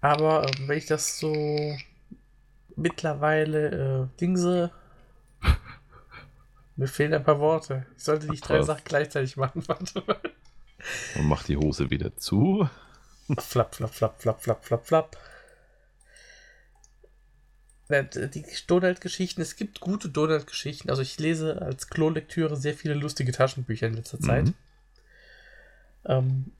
Aber 0.00 0.46
ähm, 0.46 0.68
wenn 0.68 0.78
ich 0.78 0.86
das 0.86 1.18
so 1.18 1.76
mittlerweile 2.76 4.08
äh, 4.14 4.18
Dingse, 4.20 4.70
mir 6.76 6.86
fehlen 6.86 7.14
ein 7.14 7.24
paar 7.24 7.40
Worte. 7.40 7.86
Ich 7.96 8.04
sollte 8.04 8.28
nicht 8.28 8.48
drei? 8.48 8.62
Sachen 8.62 8.84
gleichzeitig 8.84 9.36
machen. 9.36 9.64
Warte 9.66 10.02
mal. 10.06 10.20
Und 11.16 11.26
macht 11.26 11.48
die 11.48 11.56
Hose 11.56 11.90
wieder 11.90 12.16
zu. 12.16 12.68
Flap, 13.38 13.74
flap, 13.74 13.92
flap, 13.94 14.20
flap, 14.20 14.40
flap, 14.42 14.64
flap, 14.64 14.86
flap. 14.86 15.16
D- 17.88 18.28
Die 18.28 18.44
Donald-Geschichten, 18.66 19.40
es 19.40 19.56
gibt 19.56 19.80
gute 19.80 20.08
Donald-Geschichten. 20.08 20.90
Also 20.90 21.02
ich 21.02 21.18
lese 21.18 21.60
als 21.62 21.88
Klolektüre 21.88 22.56
sehr 22.56 22.74
viele 22.74 22.94
lustige 22.94 23.32
Taschenbücher 23.32 23.86
in 23.86 23.94
letzter 23.94 24.20
Zeit. 24.20 24.46
Mhm. 24.46 24.54
Ähm, 26.04 26.52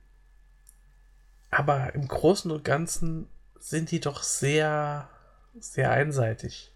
aber 1.51 1.95
im 1.95 2.07
Großen 2.07 2.51
und 2.51 2.63
Ganzen 2.63 3.27
sind 3.59 3.91
die 3.91 3.99
doch 3.99 4.23
sehr, 4.23 5.09
sehr 5.59 5.91
einseitig. 5.91 6.71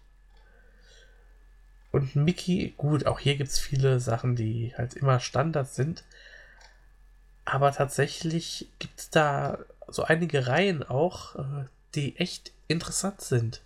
Und 1.90 2.16
Mickey, 2.16 2.72
gut, 2.78 3.04
auch 3.06 3.20
hier 3.20 3.36
gibt 3.36 3.50
es 3.50 3.58
viele 3.58 4.00
Sachen, 4.00 4.34
die 4.36 4.74
halt 4.76 4.94
immer 4.94 5.20
Standard 5.20 5.68
sind. 5.68 6.04
Aber 7.44 7.72
tatsächlich 7.72 8.68
gibt 8.78 8.98
es 8.98 9.10
da 9.10 9.58
so 9.88 10.04
einige 10.04 10.46
Reihen 10.46 10.82
auch, 10.82 11.36
äh, 11.36 11.64
die 11.94 12.16
echt 12.16 12.52
interessant 12.68 13.20
sind. 13.20 13.62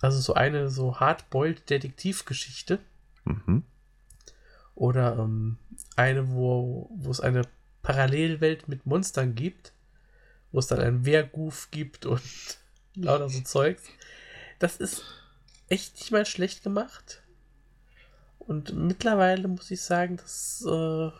Also 0.00 0.20
so 0.20 0.34
eine 0.34 0.68
so 0.68 1.00
hardboiled 1.00 1.68
Detektivgeschichte 1.70 2.78
Mhm. 3.24 3.64
oder 4.74 5.16
ähm, 5.18 5.56
eine, 5.96 6.30
wo, 6.30 6.90
wo 6.94 7.10
es 7.10 7.20
eine 7.20 7.42
Parallelwelt 7.82 8.68
mit 8.68 8.84
Monstern 8.84 9.34
gibt, 9.34 9.72
wo 10.52 10.58
es 10.58 10.66
dann 10.66 10.80
einen 10.80 11.06
Wehrgoof 11.06 11.68
gibt 11.70 12.04
und 12.04 12.20
lauter 12.94 13.30
so 13.30 13.40
Zeugs. 13.40 13.82
Das 14.58 14.76
ist 14.76 15.04
echt 15.68 15.94
nicht 15.96 16.10
mal 16.10 16.26
schlecht 16.26 16.62
gemacht. 16.62 17.22
Und 18.38 18.74
mittlerweile 18.74 19.48
muss 19.48 19.70
ich 19.70 19.80
sagen, 19.80 20.18
dass 20.18 20.62
äh, 20.68 21.10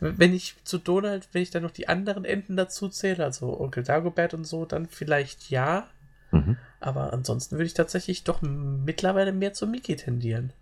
wenn 0.00 0.34
ich 0.34 0.56
zu 0.64 0.78
Donald, 0.78 1.28
wenn 1.32 1.42
ich 1.42 1.50
dann 1.50 1.62
noch 1.62 1.70
die 1.70 1.88
anderen 1.88 2.24
Enden 2.24 2.56
dazu 2.56 2.88
zähle, 2.88 3.24
also 3.24 3.60
Onkel 3.60 3.82
Dagobert 3.82 4.34
und 4.34 4.44
so, 4.44 4.64
dann 4.64 4.86
vielleicht 4.86 5.50
ja. 5.50 5.88
Mhm. 6.30 6.56
Aber 6.80 7.12
ansonsten 7.12 7.56
würde 7.56 7.66
ich 7.66 7.74
tatsächlich 7.74 8.24
doch 8.24 8.42
mittlerweile 8.42 9.32
mehr 9.32 9.52
zu 9.52 9.66
Mickey 9.66 9.96
tendieren. 9.96 10.52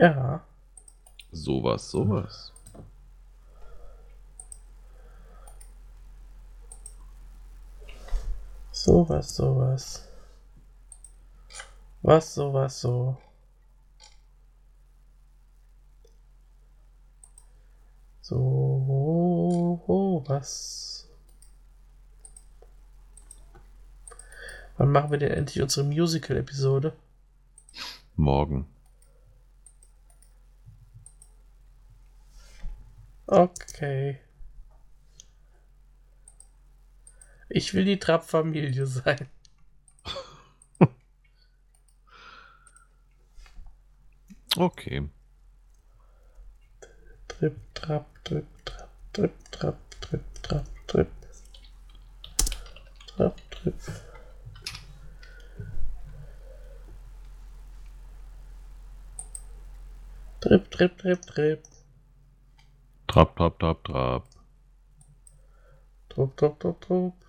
Ja. 0.00 0.42
Sowas, 1.32 1.90
sowas. 1.90 2.52
Sowas, 8.88 9.36
sowas. 9.36 10.08
Was, 12.00 12.34
sowas, 12.34 12.80
so. 12.80 13.18
So, 18.22 20.24
was. 20.26 21.06
Wann 24.78 24.90
machen 24.90 25.10
wir 25.10 25.18
denn 25.18 25.32
endlich 25.32 25.62
unsere 25.62 25.84
Musical-Episode? 25.84 26.94
Morgen. 28.16 28.66
Okay. 33.26 34.18
Ich 37.50 37.72
will 37.74 37.84
die 37.84 37.98
Trapp-Familie 37.98 38.86
sein. 38.86 39.28
Okay. 44.56 45.08
Trip, 47.28 47.54
Trapp, 47.74 48.24
Trip, 48.24 48.46
Trapp, 48.64 48.90
Trip, 49.12 49.50
Trapp, 49.52 49.76
Trip, 50.00 50.42
Trapp, 50.42 50.66
Trip. 50.88 51.08
Trapp, 53.06 53.36
Trip. 53.50 53.74
Trip, 60.40 60.70
Trip, 60.70 60.98
Trip, 60.98 61.26
Trip. 61.26 61.62
Trab, 63.06 63.36
trab, 63.36 63.58
trab, 63.60 63.84
trab. 63.84 64.24
Trupp, 66.08 66.36
trupp, 66.36 66.58
trupp, 66.58 66.80
trupp. 66.80 67.27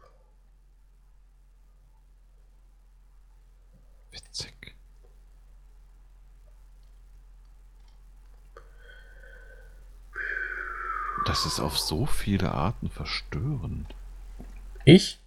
Witzig. 4.26 4.76
Das 11.26 11.46
ist 11.46 11.60
auf 11.60 11.78
so 11.78 12.06
viele 12.06 12.54
Arten 12.54 12.90
verstörend. 12.90 13.94
Ich? 14.86 15.20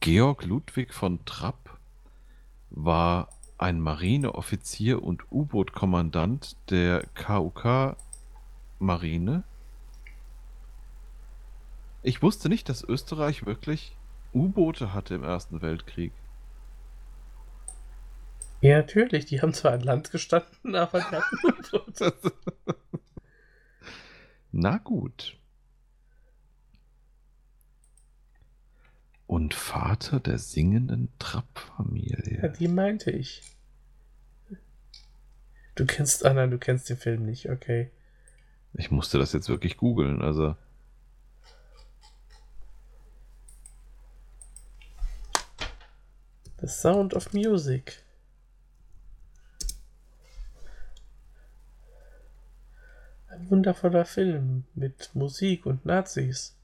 Georg 0.00 0.44
Ludwig 0.44 0.94
von 0.94 1.24
Trapp 1.24 1.78
war 2.70 3.28
ein 3.58 3.80
Marineoffizier 3.80 5.02
und 5.02 5.30
U-Boot-Kommandant 5.30 6.56
der 6.70 7.06
KUK 7.14 7.96
Marine. 8.78 9.44
Ich 12.02 12.22
wusste 12.22 12.48
nicht, 12.48 12.68
dass 12.68 12.84
Österreich 12.84 13.46
wirklich 13.46 13.96
U-Boote 14.32 14.92
hatte 14.92 15.14
im 15.14 15.24
Ersten 15.24 15.62
Weltkrieg. 15.62 16.12
Ja, 18.60 18.78
natürlich. 18.78 19.26
Die 19.26 19.40
haben 19.42 19.52
zwar 19.54 19.72
an 19.72 19.80
Land 19.82 20.10
gestanden, 20.10 20.74
aber 20.74 21.00
die 21.00 21.16
hatten. 21.16 22.32
Na 24.52 24.78
gut. 24.78 25.38
Und 29.26 29.54
Vater 29.54 30.20
der 30.20 30.38
singenden 30.38 31.06
Ja, 31.06 31.12
Trapp-Familie. 31.18 32.54
die 32.58 32.68
meinte 32.68 33.10
ich. 33.10 33.42
Du 35.74 35.84
kennst, 35.84 36.24
ah 36.24 36.32
nein, 36.32 36.50
du 36.50 36.58
kennst 36.58 36.88
den 36.88 36.96
Film 36.96 37.26
nicht, 37.26 37.50
okay. 37.50 37.90
Ich 38.72 38.90
musste 38.90 39.18
das 39.18 39.32
jetzt 39.34 39.48
wirklich 39.50 39.76
googeln. 39.76 40.22
Also, 40.22 40.56
The 46.60 46.68
Sound 46.68 47.12
of 47.14 47.32
Music. 47.34 48.02
Ein 53.36 53.50
wundervoller 53.50 54.04
Film 54.06 54.64
mit 54.74 55.10
Musik 55.14 55.66
und 55.66 55.84
Nazis. 55.84 56.54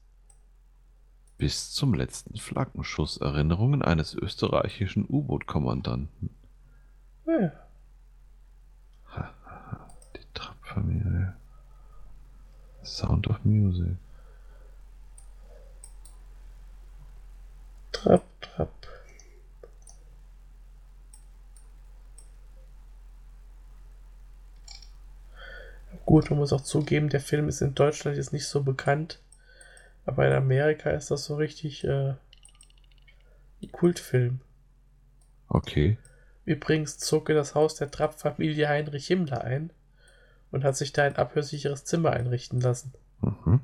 bis 1.37 1.71
zum 1.71 1.93
letzten 1.93 2.37
Flaggenschuss 2.37 3.17
Erinnerungen 3.17 3.81
eines 3.81 4.13
österreichischen 4.15 5.05
U-Boot-Kommandanten. 5.07 6.29
Ja, 7.25 7.51
Die 10.15 10.25
Trapp-Familie. 10.33 11.35
Sound 12.83 13.27
of 13.27 13.43
Music. 13.43 13.95
trapp, 17.91 18.23
trapp. 18.41 18.87
Gut, 26.05 26.29
man 26.29 26.39
muss 26.39 26.53
auch 26.53 26.61
zugeben, 26.61 27.09
der 27.09 27.21
Film 27.21 27.47
ist 27.47 27.61
in 27.61 27.75
Deutschland 27.75 28.17
jetzt 28.17 28.33
nicht 28.33 28.47
so 28.47 28.61
bekannt. 28.61 29.19
Aber 30.05 30.27
in 30.27 30.33
Amerika 30.33 30.89
ist 30.91 31.11
das 31.11 31.25
so 31.25 31.35
richtig 31.35 31.83
äh, 31.85 32.13
ein 33.61 33.71
Kultfilm. 33.71 34.41
Okay. 35.47 35.97
Übrigens 36.45 36.97
zog 36.97 37.29
in 37.29 37.35
das 37.35 37.55
Haus 37.55 37.75
der 37.75 37.89
Trapp-Familie 37.89 38.67
Heinrich 38.67 39.07
Himmler 39.07 39.43
ein 39.43 39.71
und 40.51 40.63
hat 40.65 40.75
sich 40.75 40.91
da 40.91 41.03
ein 41.03 41.15
abhörsicheres 41.15 41.85
Zimmer 41.85 42.11
einrichten 42.11 42.59
lassen. 42.59 42.93
Mhm. 43.21 43.61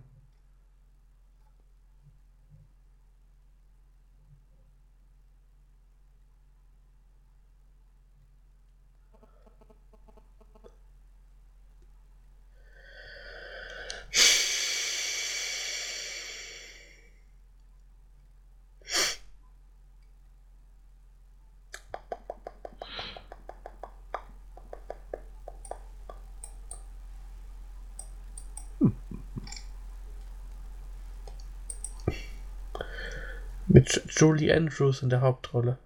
Mit 33.67 33.93
J- 33.93 34.08
Julie 34.19 34.53
Andrews 34.53 35.01
in 35.01 35.09
der 35.09 35.21
Hauptrolle. 35.21 35.77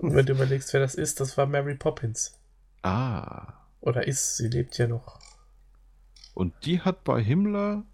Und 0.00 0.12
wenn 0.14 0.26
du 0.26 0.34
überlegst, 0.34 0.74
wer 0.74 0.80
das 0.80 0.94
ist, 0.94 1.18
das 1.20 1.38
war 1.38 1.46
Mary 1.46 1.74
Poppins. 1.74 2.38
Ah. 2.82 3.54
Oder 3.80 4.06
ist, 4.06 4.36
sie 4.36 4.48
lebt 4.48 4.76
ja 4.76 4.86
noch. 4.86 5.18
Und 6.34 6.52
die 6.66 6.82
hat 6.82 7.04
bei 7.04 7.22
Himmler 7.22 7.86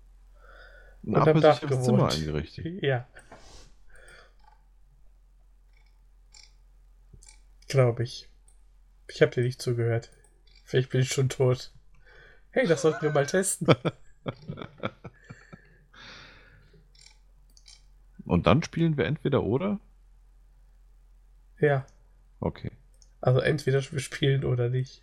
ein 1.06 1.14
abhörsicheres 1.14 1.84
Zimmer 1.84 2.10
eingerichtet. 2.10 2.66
Ja. 2.82 3.06
Glaube 7.68 8.02
ich. 8.02 8.28
Ich 9.06 9.22
habe 9.22 9.30
dir 9.30 9.44
nicht 9.44 9.62
zugehört. 9.62 10.10
Vielleicht 10.64 10.90
bin 10.90 11.00
ich 11.00 11.10
schon 11.10 11.28
tot. 11.28 11.70
Hey, 12.50 12.66
das 12.66 12.82
sollten 12.82 13.02
wir 13.02 13.12
mal 13.12 13.26
testen. 13.26 13.68
Und 18.24 18.46
dann 18.46 18.62
spielen 18.62 18.96
wir 18.96 19.04
entweder 19.06 19.42
oder? 19.42 19.78
ja. 21.60 21.86
Okay. 22.40 22.70
Also 23.20 23.40
entweder 23.40 23.82
wir 23.90 24.00
spielen 24.00 24.44
oder 24.44 24.68
nicht. 24.68 25.02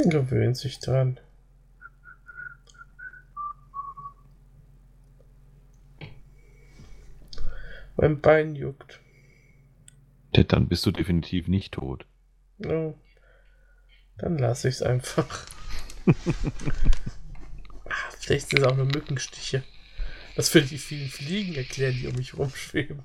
gewöhnt 0.11 0.57
sich 0.57 0.79
dran. 0.79 1.19
Mein 7.97 8.21
Bein 8.21 8.55
juckt. 8.55 8.99
Ted, 10.33 10.53
dann 10.53 10.67
bist 10.67 10.85
du 10.85 10.91
definitiv 10.91 11.47
nicht 11.47 11.73
tot. 11.73 12.05
No. 12.57 12.97
Dann 14.17 14.37
lasse 14.37 14.69
ich 14.69 14.75
es 14.75 14.81
einfach. 14.81 15.45
Ah, 17.85 18.09
Vielleicht 18.19 18.49
sind 18.49 18.59
es 18.59 18.65
auch 18.65 18.75
nur 18.77 18.85
Mückenstiche. 18.85 19.63
Das 20.37 20.53
würde 20.53 20.67
die 20.67 20.77
vielen 20.77 21.09
Fliegen 21.09 21.55
erklären, 21.55 21.93
die 21.93 22.07
um 22.07 22.15
mich 22.15 22.37
rumschweben. 22.37 23.03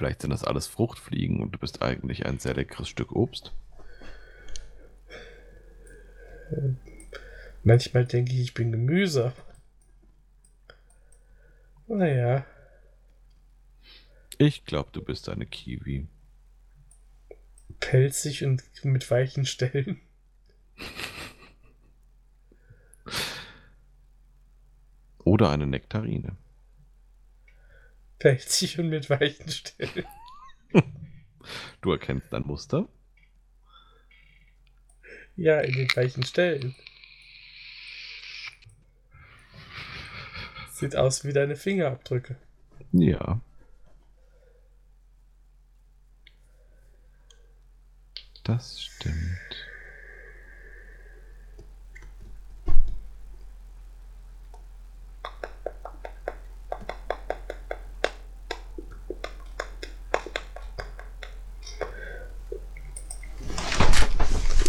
Vielleicht 0.00 0.22
sind 0.22 0.30
das 0.30 0.44
alles 0.44 0.66
Fruchtfliegen 0.66 1.42
und 1.42 1.50
du 1.52 1.58
bist 1.58 1.82
eigentlich 1.82 2.24
ein 2.24 2.38
sehr 2.38 2.54
leckeres 2.54 2.88
Stück 2.88 3.12
Obst. 3.12 3.52
Manchmal 7.64 8.06
denke 8.06 8.32
ich, 8.32 8.40
ich 8.40 8.54
bin 8.54 8.72
Gemüse. 8.72 9.34
Naja, 11.86 12.46
Ich 14.38 14.64
glaube, 14.64 14.88
du 14.90 15.02
bist 15.02 15.28
eine 15.28 15.44
Kiwi. 15.44 16.06
pelzig 17.78 18.42
und 18.42 18.64
mit 18.82 19.10
weichen 19.10 19.44
Stellen. 19.44 20.00
Oder 25.24 25.50
eine 25.50 25.66
Nektarine. 25.66 26.38
Pelzig 28.20 28.78
und 28.78 28.90
mit 28.90 29.10
weichen 29.10 29.48
Stellen. 29.48 30.06
Du 31.80 31.90
erkennst 31.90 32.32
dein 32.32 32.42
Muster? 32.42 32.86
Ja, 35.36 35.58
in 35.60 35.72
den 35.72 35.88
weichen 35.96 36.22
Stellen. 36.22 36.74
Sieht 40.70 40.96
aus 40.96 41.24
wie 41.24 41.32
deine 41.32 41.56
Fingerabdrücke. 41.56 42.36
Ja. 42.92 43.40
Das 48.44 48.82
stimmt. 48.82 49.70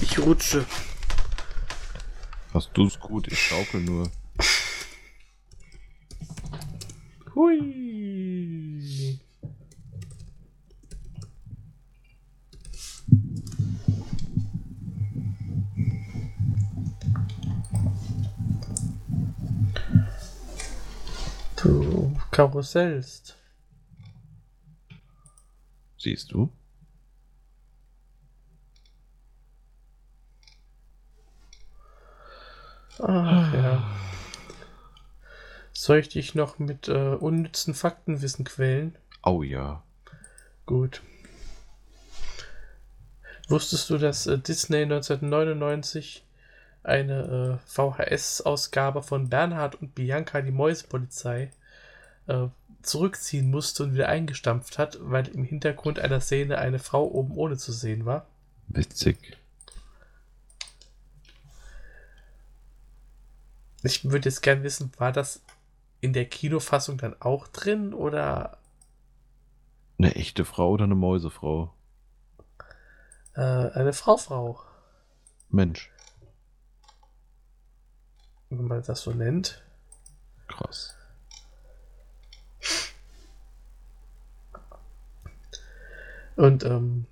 Ich 0.01 0.19
rutsche. 0.31 0.65
Hast 2.53 2.69
du's 2.73 2.97
gut? 2.97 3.27
Ich 3.27 3.37
schaukel 3.37 3.81
nur. 3.81 4.09
Hui. 7.35 9.19
Du 21.61 22.15
karussellst. 22.31 23.37
Siehst 25.97 26.31
du? 26.31 26.49
Ach 33.01 33.53
ja. 33.53 33.83
Soll 35.73 35.97
ich 35.97 36.09
dich 36.09 36.35
noch 36.35 36.59
mit 36.59 36.87
äh, 36.87 37.15
unnützen 37.15 37.73
Faktenwissen 37.73 38.45
quälen? 38.45 38.95
Oh 39.23 39.41
ja. 39.41 39.83
Gut. 40.65 41.01
Wusstest 43.47 43.89
du, 43.89 43.97
dass 43.97 44.27
äh, 44.27 44.37
Disney 44.37 44.83
1999 44.83 46.23
eine 46.83 47.59
äh, 47.63 47.67
VHS-Ausgabe 47.67 49.03
von 49.03 49.29
Bernhard 49.29 49.75
und 49.75 49.95
Bianca, 49.95 50.41
die 50.41 50.51
Mäusepolizei, 50.51 51.51
äh, 52.27 52.47
zurückziehen 52.81 53.49
musste 53.51 53.83
und 53.83 53.93
wieder 53.93 54.07
eingestampft 54.07 54.77
hat, 54.77 54.97
weil 55.01 55.27
im 55.27 55.43
Hintergrund 55.43 55.99
einer 55.99 56.21
Szene 56.21 56.57
eine 56.57 56.79
Frau 56.79 57.05
oben 57.05 57.35
ohne 57.35 57.57
zu 57.57 57.71
sehen 57.71 58.05
war? 58.05 58.27
Witzig. 58.67 59.37
Ich 63.83 64.03
würde 64.09 64.29
jetzt 64.29 64.41
gern 64.41 64.63
wissen, 64.63 64.91
war 64.97 65.11
das 65.11 65.41
in 66.01 66.13
der 66.13 66.25
Kinofassung 66.25 66.97
dann 66.97 67.15
auch 67.21 67.47
drin 67.47 67.93
oder 67.93 68.57
Eine 69.97 70.15
echte 70.15 70.45
Frau 70.45 70.71
oder 70.71 70.85
eine 70.85 70.95
Mäusefrau? 70.95 71.73
äh, 73.33 73.41
eine 73.41 73.93
Frau-Frau, 73.93 74.59
Mensch. 75.49 75.89
wenn 78.49 78.67
man 78.67 78.83
das 78.83 79.01
so 79.01 79.11
nennt? 79.11 79.63
Krass. 80.47 80.93
Und 86.35 86.63
ähm, 86.63 87.05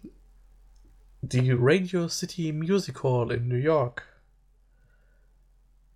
die 1.21 1.51
Radio 1.51 2.07
City 2.07 2.51
Music 2.53 3.03
Hall 3.03 3.31
in 3.31 3.47
New 3.47 3.55
York, 3.55 4.03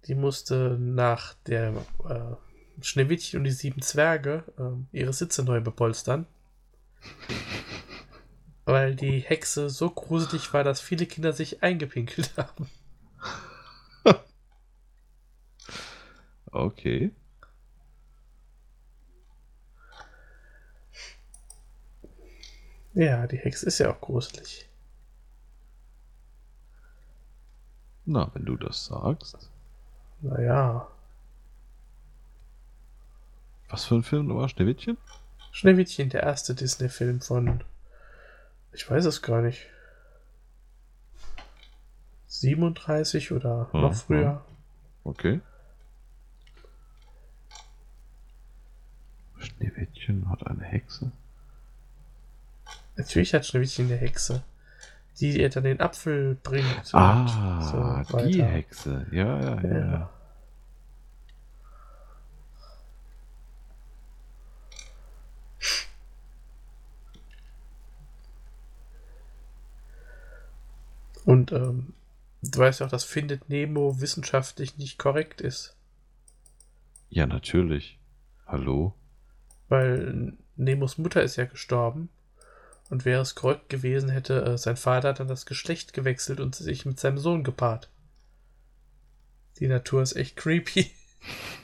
die 0.08 0.16
musste 0.16 0.78
nach 0.80 1.34
der 1.48 1.74
äh, 2.08 2.82
Schneewittchen 2.82 3.40
und 3.40 3.44
die 3.46 3.52
sieben 3.52 3.82
Zwerge 3.82 4.44
äh, 4.58 4.98
ihre 4.98 5.14
Sitze 5.14 5.44
neu 5.44 5.62
bepolstern. 5.62 6.26
Weil 8.66 8.96
die 8.96 9.20
Hexe 9.20 9.70
so 9.70 9.90
gruselig 9.90 10.54
war, 10.54 10.64
dass 10.64 10.80
viele 10.80 11.06
Kinder 11.06 11.34
sich 11.34 11.64
eingepinkelt 11.64 12.34
haben. 12.38 12.70
Okay. 16.54 17.12
Ja, 22.94 23.26
die 23.26 23.38
Hexe 23.38 23.66
ist 23.66 23.80
ja 23.80 23.92
auch 23.92 24.00
gruselig. 24.00 24.70
Na, 28.06 28.30
wenn 28.34 28.46
du 28.46 28.56
das 28.56 28.86
sagst. 28.86 29.53
Naja. 30.24 30.88
Was 33.70 33.84
für 33.86 33.96
ein 33.96 34.04
Film 34.04 34.34
war 34.34 34.48
Schneewittchen? 34.48 34.98
Schneewittchen, 35.52 36.10
der 36.10 36.24
erste 36.24 36.56
Disney-Film 36.56 37.20
von. 37.22 37.62
Ich 38.72 38.90
weiß 38.90 39.06
es 39.06 39.22
gar 39.22 39.42
nicht. 39.42 39.68
37 42.28 43.32
oder 43.34 43.70
Mhm, 43.74 43.82
noch 43.82 43.94
früher. 43.94 44.46
Okay. 45.04 45.42
Schneewittchen 49.38 50.30
hat 50.30 50.48
eine 50.48 50.64
Hexe. 50.64 51.12
Natürlich 52.96 53.34
hat 53.34 53.46
Schneewittchen 53.46 53.88
eine 53.88 53.98
Hexe, 53.98 54.44
die 55.20 55.42
ihr 55.42 55.50
dann 55.50 55.64
den 55.66 55.82
Apfel 55.82 56.36
bringt. 56.36 56.94
Ah, 56.94 58.06
so 58.08 58.18
die. 58.20 58.42
Hexe. 58.42 59.06
Ja, 59.12 59.40
ja, 59.42 59.62
ja. 59.62 59.78
Ja. 59.92 60.10
Und 71.26 71.52
ähm, 71.52 71.94
du 72.42 72.60
weißt 72.60 72.80
ja 72.80 72.86
auch, 72.86 72.92
dass 72.92 73.04
Findet 73.04 73.50
Nemo 73.50 74.02
wissenschaftlich 74.02 74.78
nicht 74.78 74.98
korrekt 74.98 75.42
ist. 75.42 75.76
Ja, 77.10 77.26
natürlich. 77.26 78.00
Hallo? 78.46 78.94
Weil 79.70 80.34
Nemos 80.56 80.98
Mutter 80.98 81.24
ist 81.24 81.36
ja 81.36 81.46
gestorben. 81.46 82.10
Und 82.90 83.06
wäre 83.06 83.22
es 83.22 83.34
korrekt 83.34 83.70
gewesen, 83.70 84.10
hätte 84.10 84.44
äh, 84.44 84.58
sein 84.58 84.78
Vater 84.78 85.14
dann 85.14 85.28
das 85.28 85.46
Geschlecht 85.46 85.94
gewechselt 85.94 86.40
und 86.40 86.54
sich 86.54 86.86
mit 86.86 87.00
seinem 87.00 87.18
Sohn 87.18 87.44
gepaart. 87.44 87.90
Die 89.60 89.68
Natur 89.68 90.02
ist 90.02 90.16
echt 90.16 90.36
creepy. 90.36 90.92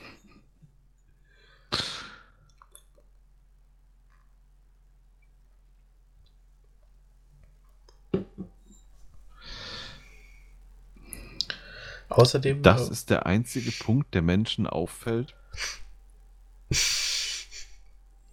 Außerdem. 12.10 12.62
Das 12.62 12.88
äh, 12.88 12.92
ist 12.92 13.10
der 13.10 13.26
einzige 13.26 13.70
Punkt, 13.70 14.14
der 14.14 14.22
Menschen 14.22 14.66
auffällt, 14.66 15.34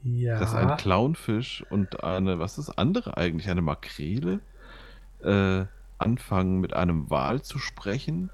ja. 0.03 0.39
dass 0.39 0.53
ein 0.53 0.75
Clownfisch 0.77 1.63
und 1.69 2.03
eine, 2.03 2.39
was 2.39 2.57
ist 2.57 2.71
andere 2.71 3.17
eigentlich, 3.17 3.49
eine 3.49 3.61
Makrele, 3.61 4.39
äh, 5.23 5.65
anfangen 5.99 6.59
mit 6.59 6.73
einem 6.73 7.09
Wal 7.09 7.41
zu 7.43 7.59
sprechen. 7.59 8.31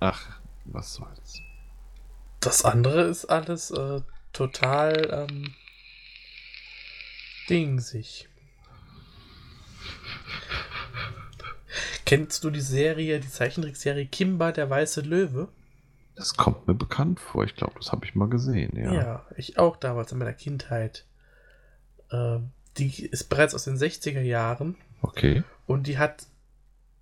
Ach, 0.00 0.40
was 0.64 0.94
soll's. 0.94 1.40
Das 2.40 2.64
andere 2.64 3.02
ist 3.02 3.26
alles 3.26 3.70
äh, 3.70 4.00
total 4.32 5.26
ähm, 5.30 5.54
dingsig. 7.48 8.28
Kennst 12.04 12.44
du 12.44 12.50
die 12.50 12.60
Serie, 12.60 13.20
die 13.20 13.28
Zeichentrickserie 13.28 14.06
Kimba, 14.06 14.52
der 14.52 14.68
weiße 14.70 15.00
Löwe? 15.02 15.48
Das 16.14 16.36
kommt 16.36 16.66
mir 16.66 16.74
bekannt 16.74 17.20
vor. 17.20 17.44
Ich 17.44 17.54
glaube, 17.56 17.74
das 17.78 17.92
habe 17.92 18.04
ich 18.06 18.14
mal 18.14 18.28
gesehen, 18.28 18.76
ja. 18.76 18.92
Ja. 18.92 19.26
ich 19.36 19.58
auch 19.58 19.76
damals 19.76 20.12
in 20.12 20.18
meiner 20.18 20.32
Kindheit. 20.32 21.04
Ähm, 22.10 22.50
die 22.78 23.04
ist 23.06 23.24
bereits 23.28 23.54
aus 23.54 23.64
den 23.64 23.76
60er 23.76 24.20
Jahren 24.22 24.76
Okay. 25.02 25.42
und 25.66 25.86
die 25.86 25.98
hat 25.98 26.26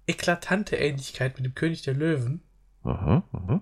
eklatante 0.07 0.77
Ähnlichkeit 0.77 1.37
mit 1.37 1.45
dem 1.47 1.55
König 1.55 1.83
der 1.83 1.95
Löwen. 1.95 2.43
Aha, 2.83 3.23
aha. 3.33 3.61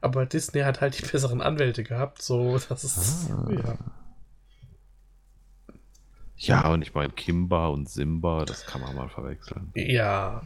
Aber 0.00 0.26
Disney 0.26 0.60
hat 0.60 0.80
halt 0.82 0.98
die 0.98 1.06
besseren 1.10 1.40
Anwälte 1.40 1.82
gehabt, 1.82 2.20
so 2.20 2.58
das 2.68 2.84
ist. 2.84 3.30
Ah. 3.30 3.50
Ja. 3.50 3.78
Ja, 6.36 6.68
und 6.68 6.82
ich 6.82 6.94
meine, 6.94 7.12
Kimba 7.12 7.68
und 7.68 7.88
Simba, 7.88 8.44
das 8.44 8.66
kann 8.66 8.80
man 8.80 8.94
mal 8.94 9.08
verwechseln. 9.08 9.70
ja. 9.74 10.42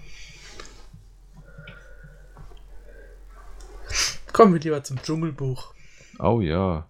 Kommen 4.33 4.53
wir 4.53 4.61
lieber 4.61 4.85
zum 4.85 5.03
Dschungelbuch. 5.03 5.75
Oh 6.19 6.41
ja. 6.41 6.87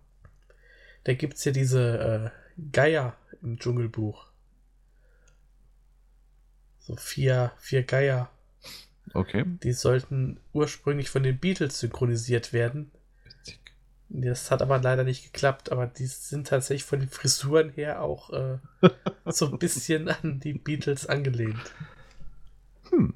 Da 1.04 1.14
gibt 1.14 1.34
es 1.34 1.44
ja 1.44 1.52
diese 1.52 2.32
äh, 2.56 2.60
Geier 2.72 3.16
im 3.40 3.58
Dschungelbuch. 3.58 4.26
So 6.80 6.96
vier, 6.96 7.52
vier 7.58 7.84
Geier. 7.84 8.30
Okay. 9.14 9.44
Die 9.62 9.72
sollten 9.72 10.40
ursprünglich 10.52 11.08
von 11.08 11.22
den 11.22 11.38
Beatles 11.38 11.78
synchronisiert 11.80 12.52
werden. 12.52 12.90
Das 14.10 14.50
hat 14.50 14.62
aber 14.62 14.80
leider 14.80 15.04
nicht 15.04 15.24
geklappt, 15.24 15.70
aber 15.70 15.86
die 15.86 16.06
sind 16.06 16.46
tatsächlich 16.46 16.84
von 16.84 17.00
den 17.00 17.10
Frisuren 17.10 17.70
her 17.70 18.02
auch 18.02 18.30
äh, 18.30 18.58
so 19.26 19.46
ein 19.46 19.58
bisschen 19.58 20.08
an 20.08 20.40
die 20.40 20.54
Beatles 20.54 21.06
angelehnt. 21.06 21.60
Hm. 22.90 23.14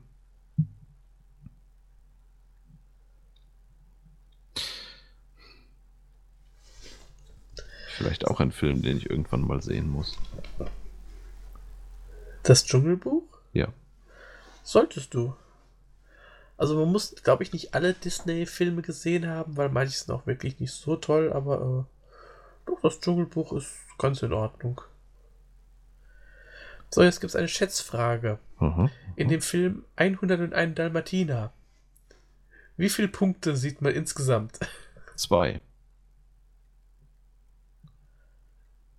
Vielleicht 7.97 8.27
auch 8.27 8.41
ein 8.41 8.53
Film, 8.53 8.83
den 8.83 8.99
ich 8.99 9.09
irgendwann 9.09 9.43
mal 9.43 9.63
sehen 9.63 9.89
muss. 9.89 10.19
Das 12.43 12.65
Dschungelbuch? 12.65 13.23
Ja. 13.53 13.69
Solltest 14.65 15.15
du. 15.15 15.35
Also 16.63 16.77
man 16.79 16.93
muss, 16.93 17.17
glaube 17.25 17.43
ich, 17.43 17.53
nicht 17.53 17.75
alle 17.75 17.93
Disney-Filme 17.93 18.83
gesehen 18.83 19.27
haben, 19.27 19.57
weil 19.57 19.69
manche 19.69 19.99
sind 19.99 20.15
auch 20.15 20.29
wirklich 20.29 20.61
nicht 20.61 20.71
so 20.71 20.95
toll, 20.95 21.33
aber 21.33 21.57
äh, 21.57 22.71
doch, 22.71 22.81
das 22.81 23.01
Dschungelbuch 23.01 23.53
ist 23.55 23.75
ganz 23.99 24.23
in 24.23 24.33
Ordnung. 24.33 24.81
So, 26.89 27.03
jetzt 27.03 27.21
gibt 27.21 27.31
es 27.31 27.35
eine 27.35 27.49
Schätzfrage. 27.49 28.39
Aha. 28.59 28.89
In 29.17 29.27
dem 29.27 29.41
Film 29.41 29.85
101 29.97 30.77
Dalmatiner. 30.77 31.53
Wie 32.77 32.91
viele 32.91 33.09
Punkte 33.09 33.57
sieht 33.57 33.83
man 33.83 33.93
insgesamt? 33.93 34.61
Zwei. 35.17 35.61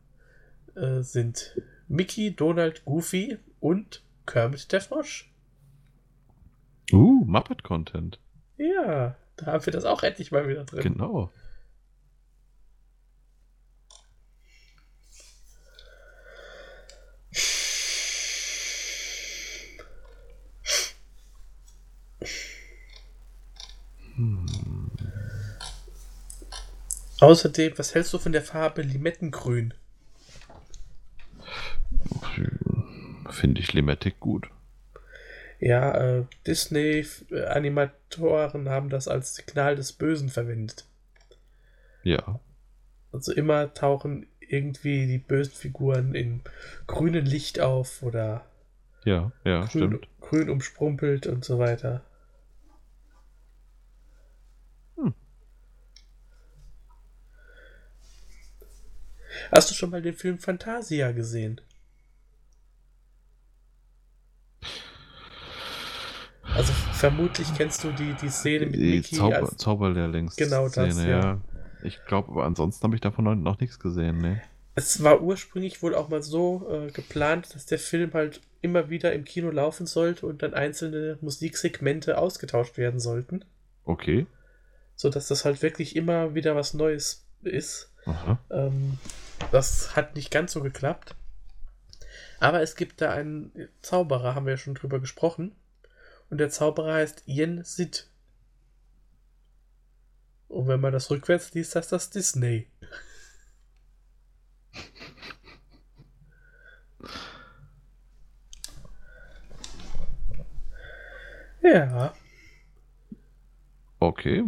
äh, 0.76 1.02
sind 1.02 1.60
Mickey, 1.88 2.34
Donald, 2.34 2.84
Goofy 2.84 3.38
und 3.60 4.02
Kermit 4.26 4.70
der 4.72 4.80
Frosch. 4.80 5.30
Uh, 6.92 7.24
Muppet-Content. 7.24 8.18
Ja, 8.58 9.16
da 9.36 9.46
haben 9.46 9.66
wir 9.66 9.72
das 9.72 9.84
auch 9.84 10.02
endlich 10.02 10.30
mal 10.30 10.48
wieder 10.48 10.64
drin. 10.64 10.82
Genau. 10.82 11.30
Außerdem, 27.20 27.72
was 27.76 27.94
hältst 27.94 28.12
du 28.12 28.18
von 28.18 28.32
der 28.32 28.42
Farbe 28.42 28.82
Limettengrün? 28.82 29.74
Finde 33.46 33.60
ich 33.60 33.72
Limetic 33.74 34.18
gut. 34.18 34.50
Ja, 35.60 35.94
äh, 35.94 36.24
Disney-Animatoren 36.48 38.68
haben 38.68 38.88
das 38.88 39.06
als 39.06 39.36
Signal 39.36 39.76
des 39.76 39.92
Bösen 39.92 40.30
verwendet. 40.30 40.84
Ja. 42.02 42.40
Also 43.12 43.32
immer 43.32 43.72
tauchen 43.72 44.26
irgendwie 44.40 45.06
die 45.06 45.18
bösen 45.18 45.54
Figuren 45.54 46.16
in 46.16 46.40
grünem 46.88 47.24
Licht 47.24 47.60
auf 47.60 48.02
oder 48.02 48.44
Ja, 49.04 49.30
ja, 49.44 49.60
grün, 49.60 49.68
stimmt. 49.68 50.08
grün 50.20 50.50
umsprumpelt 50.50 51.28
und 51.28 51.44
so 51.44 51.60
weiter. 51.60 52.04
Hm. 54.96 55.14
Hast 59.52 59.70
du 59.70 59.76
schon 59.76 59.90
mal 59.90 60.02
den 60.02 60.14
Film 60.14 60.40
Fantasia 60.40 61.12
gesehen? 61.12 61.60
Also 66.56 66.72
vermutlich 66.96 67.54
kennst 67.54 67.84
du 67.84 67.92
die, 67.92 68.14
die 68.14 68.28
Szene 68.28 68.66
mit 68.66 68.74
Die 68.74 68.96
Mickey 68.96 69.16
Zauber, 69.16 69.36
als 69.36 69.56
Zauberlehrlings. 69.56 70.36
Genau 70.36 70.68
das, 70.68 70.94
Szene, 70.94 71.10
ja. 71.10 71.40
Ich 71.82 72.04
glaube, 72.04 72.32
aber 72.32 72.44
ansonsten 72.44 72.82
habe 72.84 72.94
ich 72.94 73.00
davon 73.00 73.24
noch, 73.24 73.34
noch 73.34 73.60
nichts 73.60 73.78
gesehen, 73.78 74.18
ne? 74.18 74.42
Es 74.74 75.02
war 75.02 75.22
ursprünglich 75.22 75.82
wohl 75.82 75.94
auch 75.94 76.08
mal 76.08 76.22
so 76.22 76.68
äh, 76.70 76.90
geplant, 76.90 77.54
dass 77.54 77.64
der 77.66 77.78
Film 77.78 78.12
halt 78.12 78.40
immer 78.60 78.90
wieder 78.90 79.12
im 79.12 79.24
Kino 79.24 79.50
laufen 79.50 79.86
sollte 79.86 80.26
und 80.26 80.42
dann 80.42 80.52
einzelne 80.54 81.18
Musiksegmente 81.20 82.18
ausgetauscht 82.18 82.76
werden 82.76 83.00
sollten, 83.00 83.44
Okay. 83.84 84.26
sodass 84.94 85.28
das 85.28 85.44
halt 85.44 85.62
wirklich 85.62 85.96
immer 85.96 86.34
wieder 86.34 86.56
was 86.56 86.74
Neues 86.74 87.24
ist. 87.42 87.92
Ähm, 88.50 88.98
das 89.52 89.96
hat 89.96 90.14
nicht 90.16 90.30
ganz 90.30 90.52
so 90.52 90.62
geklappt. 90.62 91.14
Aber 92.38 92.60
es 92.60 92.76
gibt 92.76 93.00
da 93.00 93.12
einen 93.12 93.52
Zauberer, 93.82 94.34
haben 94.34 94.46
wir 94.46 94.52
ja 94.52 94.58
schon 94.58 94.74
drüber 94.74 95.00
gesprochen. 95.00 95.52
Und 96.30 96.38
der 96.38 96.50
Zauberer 96.50 96.94
heißt 96.94 97.24
Yen 97.26 97.62
Sid. 97.64 98.08
Und 100.48 100.68
wenn 100.68 100.80
man 100.80 100.92
das 100.92 101.10
rückwärts 101.10 101.52
liest, 101.54 101.74
heißt 101.76 101.92
das 101.92 102.10
Disney. 102.10 102.68
ja. 111.62 112.14
Okay. 113.98 114.44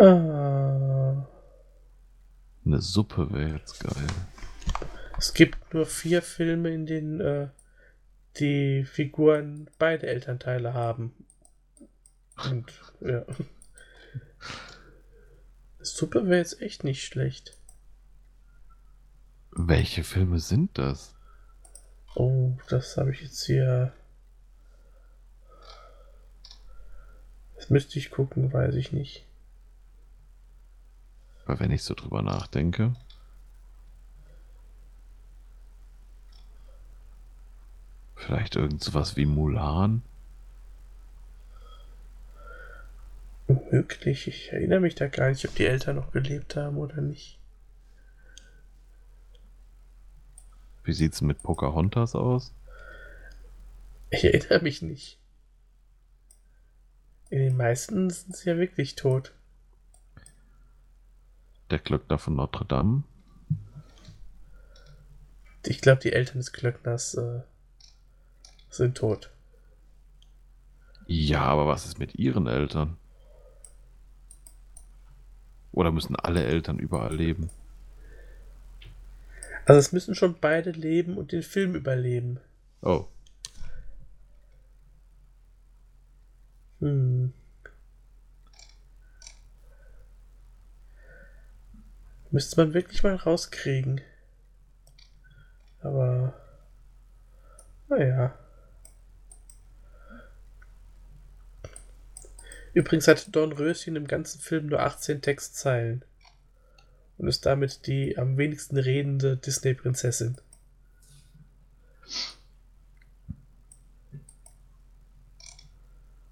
Ah. 0.00 1.26
Eine 2.64 2.80
Suppe 2.80 3.32
wäre 3.32 3.56
jetzt 3.56 3.80
geil. 3.80 4.06
Es 5.16 5.34
gibt 5.34 5.74
nur 5.74 5.86
vier 5.86 6.22
Filme, 6.22 6.72
in 6.72 6.86
denen 6.86 7.20
äh, 7.20 7.48
die 8.36 8.84
Figuren 8.84 9.68
beide 9.78 10.06
Elternteile 10.06 10.72
haben. 10.72 11.12
Und 12.48 12.72
ja. 13.00 13.24
Suppe 15.80 16.26
wäre 16.26 16.38
jetzt 16.38 16.62
echt 16.62 16.84
nicht 16.84 17.04
schlecht. 17.04 17.56
Welche 19.50 20.04
Filme 20.04 20.38
sind 20.38 20.78
das? 20.78 21.16
Oh, 22.14 22.56
das 22.68 22.96
habe 22.96 23.10
ich 23.10 23.22
jetzt 23.22 23.44
hier. 23.44 23.92
Das 27.56 27.70
müsste 27.70 27.98
ich 27.98 28.12
gucken, 28.12 28.52
weiß 28.52 28.76
ich 28.76 28.92
nicht. 28.92 29.27
Weil 31.48 31.60
wenn 31.60 31.70
ich 31.70 31.82
so 31.82 31.94
drüber 31.94 32.20
nachdenke. 32.20 32.94
Vielleicht 38.16 38.54
irgend 38.54 38.84
sowas 38.84 39.16
wie 39.16 39.24
Mulan? 39.24 40.02
Möglich. 43.46 44.28
Ich 44.28 44.52
erinnere 44.52 44.80
mich 44.80 44.94
da 44.94 45.08
gar 45.08 45.30
nicht, 45.30 45.48
ob 45.48 45.54
die 45.54 45.64
Eltern 45.64 45.96
noch 45.96 46.12
gelebt 46.12 46.54
haben 46.54 46.76
oder 46.76 47.00
nicht. 47.00 47.38
Wie 50.84 50.92
sieht's 50.92 51.22
mit 51.22 51.42
Pocahontas 51.42 52.14
aus? 52.14 52.52
Ich 54.10 54.22
erinnere 54.22 54.60
mich 54.60 54.82
nicht. 54.82 55.18
In 57.30 57.38
den 57.38 57.56
meisten 57.56 58.10
sind 58.10 58.36
sie 58.36 58.50
ja 58.50 58.58
wirklich 58.58 58.96
tot. 58.96 59.32
Der 61.70 61.78
Glöckner 61.78 62.18
von 62.18 62.36
Notre 62.36 62.64
Dame? 62.64 63.02
Ich 65.66 65.80
glaube, 65.80 66.00
die 66.00 66.12
Eltern 66.12 66.38
des 66.38 66.52
Glöckners 66.52 67.14
äh, 67.14 67.40
sind 68.70 68.96
tot. 68.96 69.30
Ja, 71.06 71.42
aber 71.42 71.66
was 71.66 71.86
ist 71.86 71.98
mit 71.98 72.14
ihren 72.14 72.46
Eltern? 72.46 72.96
Oder 75.72 75.92
müssen 75.92 76.16
alle 76.16 76.44
Eltern 76.44 76.78
überall 76.78 77.14
leben? 77.14 77.50
Also 79.64 79.78
es 79.78 79.92
müssen 79.92 80.14
schon 80.14 80.36
beide 80.40 80.70
leben 80.70 81.18
und 81.18 81.32
den 81.32 81.42
Film 81.42 81.74
überleben. 81.74 82.40
Oh. 82.82 83.06
Hm. 86.80 87.32
Müsste 92.30 92.56
man 92.60 92.74
wirklich 92.74 93.02
mal 93.02 93.16
rauskriegen. 93.16 94.00
Aber. 95.80 96.34
Naja. 97.88 98.38
Übrigens 102.74 103.08
hat 103.08 103.34
Don 103.34 103.52
Röschen 103.52 103.96
im 103.96 104.06
ganzen 104.06 104.40
Film 104.40 104.66
nur 104.66 104.80
18 104.80 105.22
Textzeilen. 105.22 106.04
Und 107.16 107.26
ist 107.26 107.46
damit 107.46 107.86
die 107.86 108.16
am 108.18 108.36
wenigsten 108.36 108.76
redende 108.76 109.36
Disney-Prinzessin. 109.36 110.36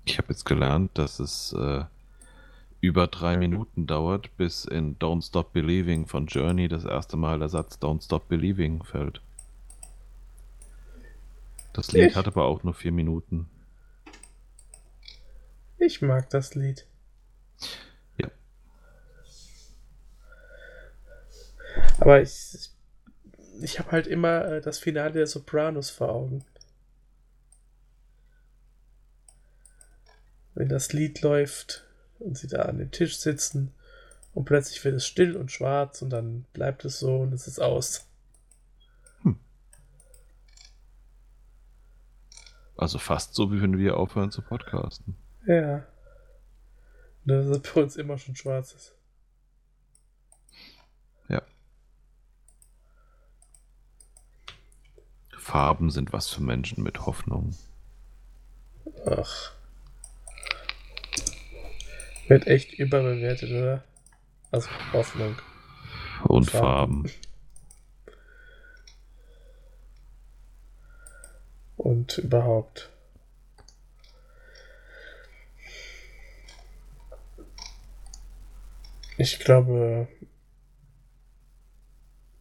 Ich 0.05 0.18
habe 0.18 0.28
jetzt 0.28 0.44
gelernt, 0.44 0.97
dass 0.97 1.18
es 1.18 1.53
äh, 1.53 1.84
über 2.87 3.07
drei 3.07 3.37
Minuten 3.37 3.87
dauert, 3.87 4.37
bis 4.37 4.64
in 4.64 4.99
Don't 4.99 5.26
Stop 5.26 5.53
Believing 5.53 6.07
von 6.07 6.26
Journey 6.26 6.68
das 6.68 6.84
erste 6.84 7.16
Mal 7.16 7.39
der 7.39 7.49
Satz 7.49 7.76
Don't 7.76 8.05
Stop 8.05 8.28
Believing 8.28 8.82
fällt. 8.82 9.20
Das 11.72 11.93
Lied 11.93 12.11
Ich- 12.11 12.16
hat 12.16 12.26
aber 12.26 12.45
auch 12.47 12.62
nur 12.62 12.74
vier 12.74 12.93
Minuten. 12.93 13.49
Ich 15.78 16.01
mag 16.01 16.30
das 16.30 16.55
Lied. 16.55 16.87
Ja. 18.16 18.28
Aber 22.01 22.22
ich, 22.22 22.70
ich 23.61 23.78
habe 23.78 23.93
halt 23.93 24.07
immer 24.07 24.45
äh, 24.47 24.61
das 24.62 24.78
Finale 24.78 25.12
der 25.12 25.26
Sopranos 25.26 25.91
vor 25.91 26.09
Augen. 26.09 26.45
Wenn 30.55 30.70
das 30.70 30.95
Lied 30.95 31.20
läuft 31.20 31.86
und 32.18 32.36
sie 32.38 32.48
da 32.48 32.62
an 32.62 32.78
dem 32.78 32.90
Tisch 32.90 33.18
sitzen 33.18 33.72
und 34.34 34.44
plötzlich 34.44 34.84
wird 34.84 34.96
es 34.96 35.06
still 35.06 35.36
und 35.36 35.50
schwarz 35.50 36.02
und 36.02 36.10
dann 36.10 36.44
bleibt 36.52 36.84
es 36.84 36.98
so 36.98 37.18
und 37.18 37.32
es 37.32 37.46
ist 37.46 37.60
aus. 37.60 38.06
Also 42.76 42.98
fast 42.98 43.34
so, 43.34 43.50
wie 43.52 43.62
wenn 43.62 43.78
wir 43.78 43.96
aufhören 43.96 44.30
zu 44.30 44.42
podcasten. 44.42 45.16
Ja. 45.46 45.86
Dass 47.24 47.46
es 47.46 47.60
bei 47.60 47.82
uns 47.82 47.96
immer 47.96 48.18
schon 48.18 48.36
schwarz 48.36 48.72
ist. 48.74 48.94
Ja. 51.28 51.42
Farben 55.38 55.90
sind 55.90 56.12
was 56.12 56.28
für 56.28 56.42
Menschen 56.42 56.82
mit 56.82 57.06
Hoffnung. 57.06 57.56
Ach. 59.06 59.52
Wird 62.28 62.46
echt 62.46 62.72
überbewertet, 62.74 63.50
oder? 63.50 63.84
Also 64.50 64.68
Hoffnung. 64.92 65.36
Und 66.24 66.50
Farben. 66.50 67.06
Farben. 67.06 67.20
Und 71.76 72.18
überhaupt. 72.18 72.90
Ich 79.18 79.38
glaube, 79.38 80.08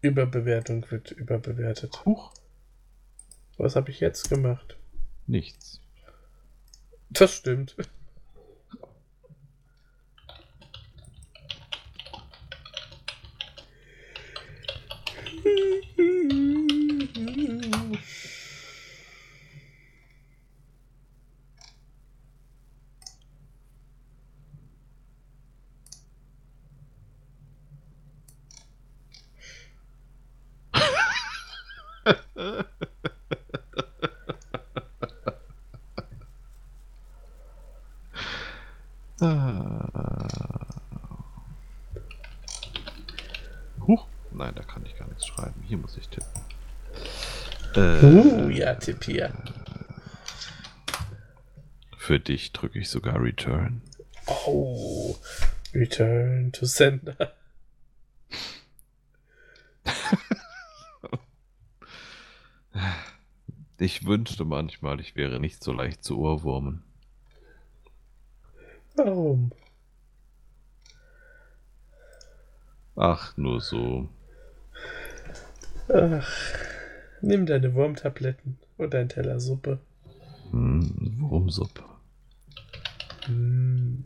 Überbewertung 0.02 0.90
wird 0.90 1.12
überbewertet. 1.12 2.04
Huch. 2.06 2.34
Was 3.58 3.76
habe 3.76 3.92
ich 3.92 4.00
jetzt 4.00 4.30
gemacht? 4.30 4.78
Nichts. 5.28 5.80
Das 7.10 7.36
stimmt. 7.36 7.76
Ah. 39.22 39.66
Huch. 43.88 44.06
Nein, 44.32 44.54
da 44.56 44.64
kann 44.64 44.86
ich 44.86 44.96
gar 44.98 45.08
nichts 45.08 45.26
schreiben. 45.26 45.64
Hier 45.64 45.78
muss 45.78 45.98
ich 45.98 46.08
tippen. 46.10 46.42
Äh, 47.76 48.75
Hier. 48.86 49.34
Für 51.98 52.20
dich 52.20 52.52
drücke 52.52 52.78
ich 52.78 52.90
sogar 52.90 53.20
Return. 53.20 53.82
Oh, 54.28 55.16
Return 55.74 56.52
to 56.52 56.68
Sender. 56.68 57.34
Ich 63.78 64.06
wünschte 64.06 64.46
manchmal, 64.46 65.02
ich 65.02 65.16
wäre 65.16 65.40
nicht 65.40 65.64
so 65.64 65.74
leicht 65.74 66.04
zu 66.04 66.20
Ohrwurmen. 66.20 66.84
Warum? 68.96 69.52
Ach, 72.96 73.36
nur 73.36 73.60
so. 73.60 74.08
Ach, 75.90 76.32
nimm 77.22 77.46
deine 77.46 77.74
Wurmtabletten 77.74 78.60
und 78.78 78.94
ein 78.96 79.10
Teller 79.10 79.40
Suppe. 79.40 79.80
Hm, 80.52 81.18
Wurmsuppe. 81.20 81.84
Hm. 83.26 84.04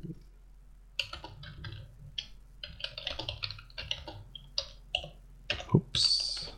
Ups. 5.72 6.54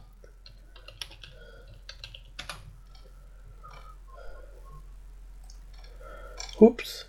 Ups. 6.60 7.06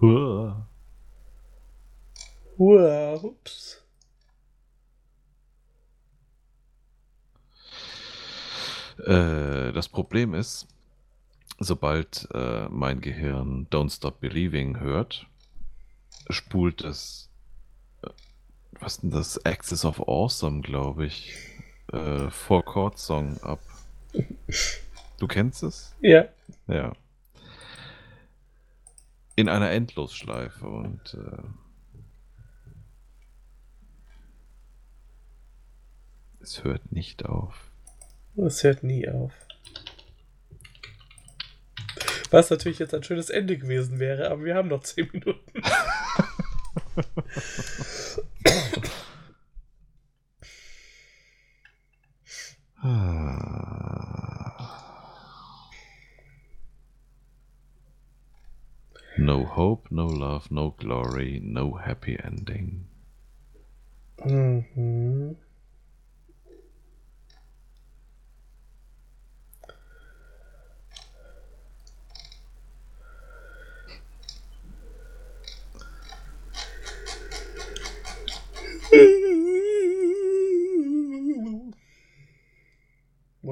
Huah. 0.00 0.66
Uah, 2.58 3.14
ups. 3.22 3.75
Äh, 9.06 9.72
das 9.72 9.88
Problem 9.88 10.34
ist, 10.34 10.66
sobald 11.60 12.28
äh, 12.34 12.68
mein 12.68 13.00
Gehirn 13.00 13.68
Don't 13.70 13.94
Stop 13.94 14.20
Believing 14.20 14.80
hört, 14.80 15.26
spult 16.28 16.82
es, 16.82 17.30
äh, 18.02 18.08
was 18.80 19.00
denn 19.00 19.12
das? 19.12 19.44
Axis 19.46 19.84
of 19.84 20.00
Awesome, 20.08 20.60
glaube 20.60 21.06
ich, 21.06 21.36
äh, 21.92 22.28
Four 22.30 22.64
Chord 22.64 22.98
Song 22.98 23.40
ab. 23.42 23.60
Du 25.18 25.28
kennst 25.28 25.62
es? 25.62 25.94
Ja. 26.00 26.24
Ja. 26.66 26.92
In 29.36 29.48
einer 29.48 29.70
Endlosschleife 29.70 30.66
und 30.66 31.14
äh, 31.14 31.42
es 36.40 36.64
hört 36.64 36.90
nicht 36.90 37.24
auf. 37.24 37.70
Das 38.36 38.62
hört 38.62 38.82
nie 38.82 39.08
auf. 39.08 39.32
Was 42.30 42.50
natürlich 42.50 42.78
jetzt 42.78 42.92
ein 42.92 43.02
schönes 43.02 43.30
Ende 43.30 43.56
gewesen 43.56 43.98
wäre, 43.98 44.30
aber 44.30 44.44
wir 44.44 44.54
haben 44.54 44.68
noch 44.68 44.82
10 44.82 45.08
Minuten. 45.12 45.40
No 59.18 59.44
hope, 59.56 59.92
no 59.94 60.06
love, 60.08 60.52
no 60.54 60.72
glory, 60.72 61.40
no 61.42 61.78
happy 61.78 62.16
ending. 62.16 62.86
Mhm. 64.22 65.36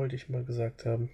Wollte 0.04 0.16
ich 0.16 0.28
mal 0.28 0.44
gesagt 0.44 0.84
haben. 0.84 1.08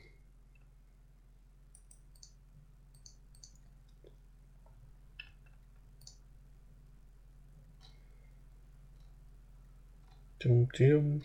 Dum, 10.41 10.67
dum, 10.77 11.23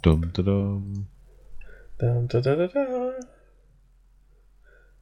Dum, 0.00 0.32
da, 0.32 0.42
dum. 0.42 1.06
dum, 1.98 2.28
da, 2.28 2.40
da, 2.40 2.56
da, 2.56 2.66
da. 2.66 3.20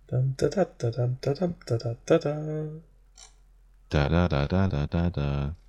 Dum, 0.08 0.34
da, 0.36 0.48
da, 0.48 0.64
da, 0.64 0.90
dum, 0.90 1.16
da, 1.20 1.34
dum, 1.34 1.54
da, 1.64 1.78
da, 1.78 1.94
da, 2.06 2.18
da. 2.18 2.68
Da, 3.88 4.08
da, 4.08 4.26
da, 4.26 4.46
da, 4.48 4.66
da, 4.66 4.86
da, 4.88 5.10
da. 5.10 5.59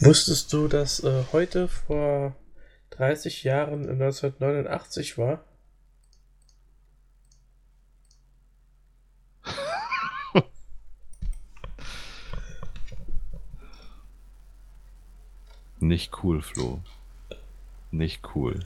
Wusstest 0.00 0.52
du, 0.52 0.68
dass 0.68 1.02
äh, 1.04 1.24
heute 1.32 1.68
vor 1.68 2.36
30 2.90 3.44
Jahren 3.44 3.88
1989 3.88 5.16
war? 5.18 5.44
Nicht 15.80 16.22
cool, 16.22 16.42
Flo. 16.42 16.80
Nicht 17.90 18.22
cool. 18.34 18.60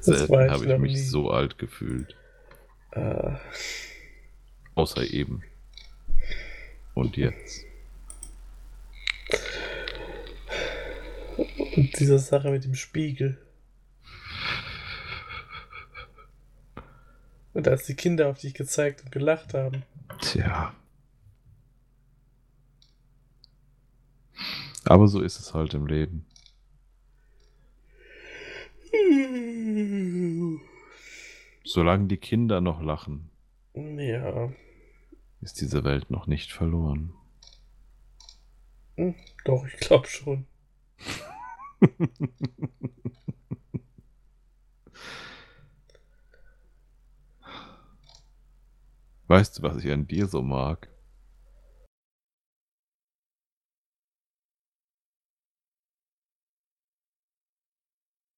Selten 0.00 0.50
habe 0.50 0.66
ich 0.66 0.78
mich 0.78 0.92
nie. 0.92 0.98
so 0.98 1.30
alt 1.30 1.56
gefühlt. 1.58 2.14
Äh, 2.90 3.36
Außer 4.74 5.02
eben. 5.10 5.42
Und 6.94 7.16
jetzt. 7.16 7.64
Und 11.76 11.90
diese 11.98 12.18
Sache 12.18 12.50
mit 12.50 12.64
dem 12.64 12.74
Spiegel. 12.74 13.38
Und 17.52 17.68
als 17.68 17.84
die 17.86 17.94
Kinder 17.94 18.28
auf 18.28 18.38
dich 18.38 18.54
gezeigt 18.54 19.02
und 19.02 19.12
gelacht 19.12 19.54
haben. 19.54 19.84
Tja. 20.20 20.74
Aber 24.84 25.08
so 25.08 25.20
ist 25.20 25.38
es 25.38 25.54
halt 25.54 25.72
im 25.74 25.86
Leben. 25.86 26.26
Solange 31.64 32.06
die 32.06 32.16
Kinder 32.18 32.60
noch 32.60 32.82
lachen, 32.82 33.30
Ja, 33.74 34.52
ist 35.40 35.60
diese 35.60 35.84
Welt 35.84 36.10
noch 36.10 36.26
nicht 36.26 36.52
verloren. 36.52 37.12
hm, 38.96 39.14
doch, 39.44 39.66
ich 39.66 39.76
glaube 39.78 40.06
schon. 40.08 40.46
Weißt 49.26 49.58
du, 49.58 49.62
was 49.62 49.84
ich 49.84 49.90
an 49.90 50.06
dir 50.06 50.26
so 50.26 50.42
mag? 50.42 50.88